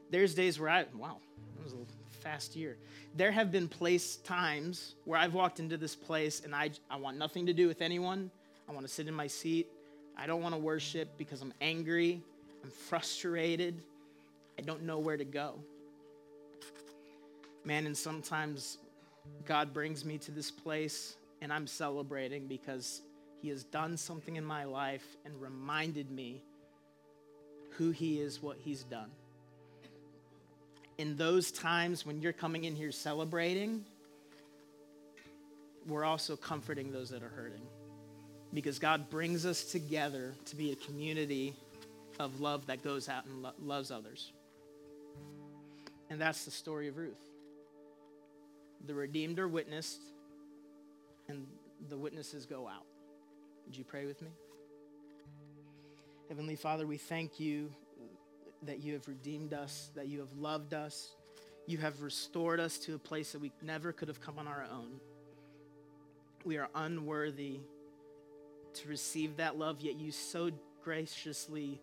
There's 0.10 0.34
days 0.36 0.60
where 0.60 0.70
I, 0.70 0.86
wow, 0.96 1.18
that 1.56 1.64
was 1.64 1.74
a 1.74 2.18
fast 2.22 2.56
year. 2.56 2.78
There 3.16 3.32
have 3.32 3.52
been 3.52 3.68
place 3.68 4.18
times 4.18 4.96
where 5.06 5.20
I've 5.20 5.34
walked 5.34 5.60
into 5.60 5.78
this 5.78 5.96
place 5.96 6.42
and 6.44 6.54
I, 6.54 6.72
I 6.90 6.98
want 6.98 7.18
nothing 7.18 7.46
to 7.46 7.54
do 7.54 7.68
with 7.68 7.82
anyone. 7.82 8.30
I 8.68 8.74
want 8.74 8.86
to 8.86 8.92
sit 8.92 9.08
in 9.08 9.14
my 9.14 9.28
seat. 9.28 9.68
I 10.18 10.28
don't 10.28 10.42
want 10.42 10.54
to 10.54 10.60
worship 10.60 11.18
because 11.18 11.42
I'm 11.42 11.54
angry. 11.62 12.22
I'm 12.64 12.72
frustrated. 12.72 13.82
I 14.60 14.62
don't 14.62 14.84
know 14.84 15.00
where 15.00 15.18
to 15.18 15.26
go. 15.26 15.56
Man, 17.64 17.86
and 17.86 17.96
sometimes 17.96 18.80
God 19.46 19.74
brings 19.74 20.04
me 20.04 20.18
to 20.20 20.32
this 20.32 20.52
place 20.52 21.16
and 21.42 21.54
I'm 21.54 21.68
celebrating 21.68 22.48
because 22.48 23.02
He 23.42 23.50
has 23.50 23.64
done 23.64 23.98
something 23.98 24.36
in 24.36 24.46
my 24.46 24.66
life 24.66 25.06
and 25.26 25.42
reminded 25.42 26.12
me 26.12 26.42
who 27.72 27.92
He 27.92 28.20
is, 28.20 28.42
what 28.42 28.58
He's 28.64 28.84
done 28.84 29.10
in 31.02 31.18
those 31.18 31.52
times 31.52 32.06
when 32.06 32.22
you're 32.22 32.32
coming 32.32 32.66
in 32.66 32.76
here 32.76 32.92
celebrating, 32.92 33.84
we're 35.88 36.06
also 36.06 36.36
comforting 36.36 36.92
those 36.92 37.10
that 37.10 37.24
are 37.24 37.30
hurting. 37.30 37.64
Because 38.54 38.78
God 38.78 39.10
brings 39.10 39.44
us 39.44 39.64
together 39.64 40.36
to 40.46 40.56
be 40.56 40.72
a 40.72 40.76
community 40.76 41.56
of 42.20 42.40
love 42.40 42.68
that 42.68 42.84
goes 42.84 43.10
out 43.10 43.26
and 43.26 43.42
lo- 43.42 43.54
loves 43.64 43.90
others. 43.90 44.32
And 46.12 46.22
that's 46.22 46.46
the 46.46 46.52
story 46.52 46.88
of 46.88 46.98
Ruth. 46.98 47.18
The 48.86 48.94
redeemed 48.94 49.40
are 49.40 49.48
witnessed, 49.48 50.02
and 51.30 51.48
the 51.90 51.98
witnesses 51.98 52.46
go 52.46 52.68
out. 52.68 52.86
Would 53.72 53.78
you 53.78 53.86
pray 53.86 54.06
with 54.06 54.22
me? 54.22 54.28
Heavenly 56.28 56.58
Father, 56.58 56.86
we 56.86 56.98
thank 56.98 57.40
you 57.40 57.72
that 58.64 58.84
you 58.84 58.92
have 58.92 59.08
redeemed 59.08 59.54
us, 59.54 59.92
that 59.96 60.10
you 60.10 60.20
have 60.20 60.34
loved 60.38 60.74
us, 60.74 61.14
You 61.68 61.78
have 61.78 62.02
restored 62.02 62.60
us 62.60 62.78
to 62.80 62.96
a 62.96 63.00
place 63.00 63.32
that 63.32 63.40
we 63.40 63.52
never 63.62 63.92
could 63.92 64.08
have 64.08 64.20
come 64.20 64.40
on 64.40 64.48
our 64.48 64.66
own. 64.72 65.00
We 66.44 66.58
are 66.58 66.70
unworthy 66.74 67.60
to 68.74 68.90
receive 68.90 69.38
that 69.38 69.58
love, 69.58 69.80
yet 69.80 69.96
you 69.96 70.12
so 70.12 70.50
graciously 70.84 71.80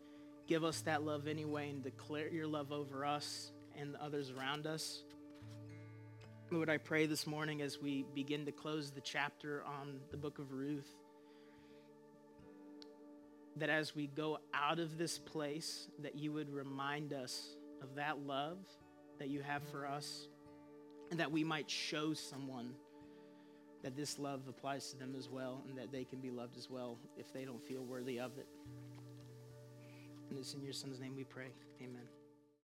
give 0.46 0.64
us 0.64 0.80
that 0.82 1.04
love 1.04 1.28
anyway 1.28 1.70
and 1.70 1.82
declare 1.82 2.28
your 2.28 2.46
love 2.46 2.72
over 2.72 3.04
us 3.04 3.52
and 3.78 3.94
others 3.96 4.30
around 4.30 4.66
us. 4.66 5.04
Lord, 6.50 6.70
I 6.70 6.78
pray 6.78 7.06
this 7.06 7.26
morning 7.26 7.62
as 7.62 7.80
we 7.80 8.04
begin 8.14 8.46
to 8.46 8.52
close 8.52 8.90
the 8.90 9.00
chapter 9.00 9.62
on 9.64 10.00
the 10.10 10.16
book 10.16 10.38
of 10.38 10.52
Ruth 10.52 10.88
that 13.58 13.70
as 13.70 13.94
we 13.94 14.06
go 14.06 14.38
out 14.54 14.78
of 14.78 14.98
this 14.98 15.18
place 15.18 15.88
that 16.02 16.16
you 16.16 16.32
would 16.32 16.50
remind 16.50 17.12
us 17.12 17.56
of 17.82 17.94
that 17.94 18.18
love 18.20 18.58
that 19.18 19.28
you 19.28 19.40
have 19.42 19.62
for 19.68 19.86
us 19.86 20.28
and 21.10 21.20
that 21.20 21.30
we 21.30 21.42
might 21.42 21.70
show 21.70 22.14
someone 22.14 22.72
that 23.82 23.96
this 23.96 24.18
love 24.18 24.42
applies 24.48 24.90
to 24.90 24.98
them 24.98 25.14
as 25.16 25.28
well 25.28 25.62
and 25.68 25.78
that 25.78 25.92
they 25.92 26.04
can 26.04 26.18
be 26.18 26.30
loved 26.30 26.56
as 26.56 26.68
well 26.68 26.98
if 27.16 27.32
they 27.32 27.44
don't 27.44 27.62
feel 27.66 27.84
worthy 27.84 28.18
of 28.18 28.36
it. 28.38 28.46
And 30.30 30.38
it's 30.38 30.54
in 30.54 30.62
your 30.62 30.72
son's 30.72 31.00
name 31.00 31.16
we 31.16 31.24
pray. 31.24 31.48
Amen. 31.80 32.17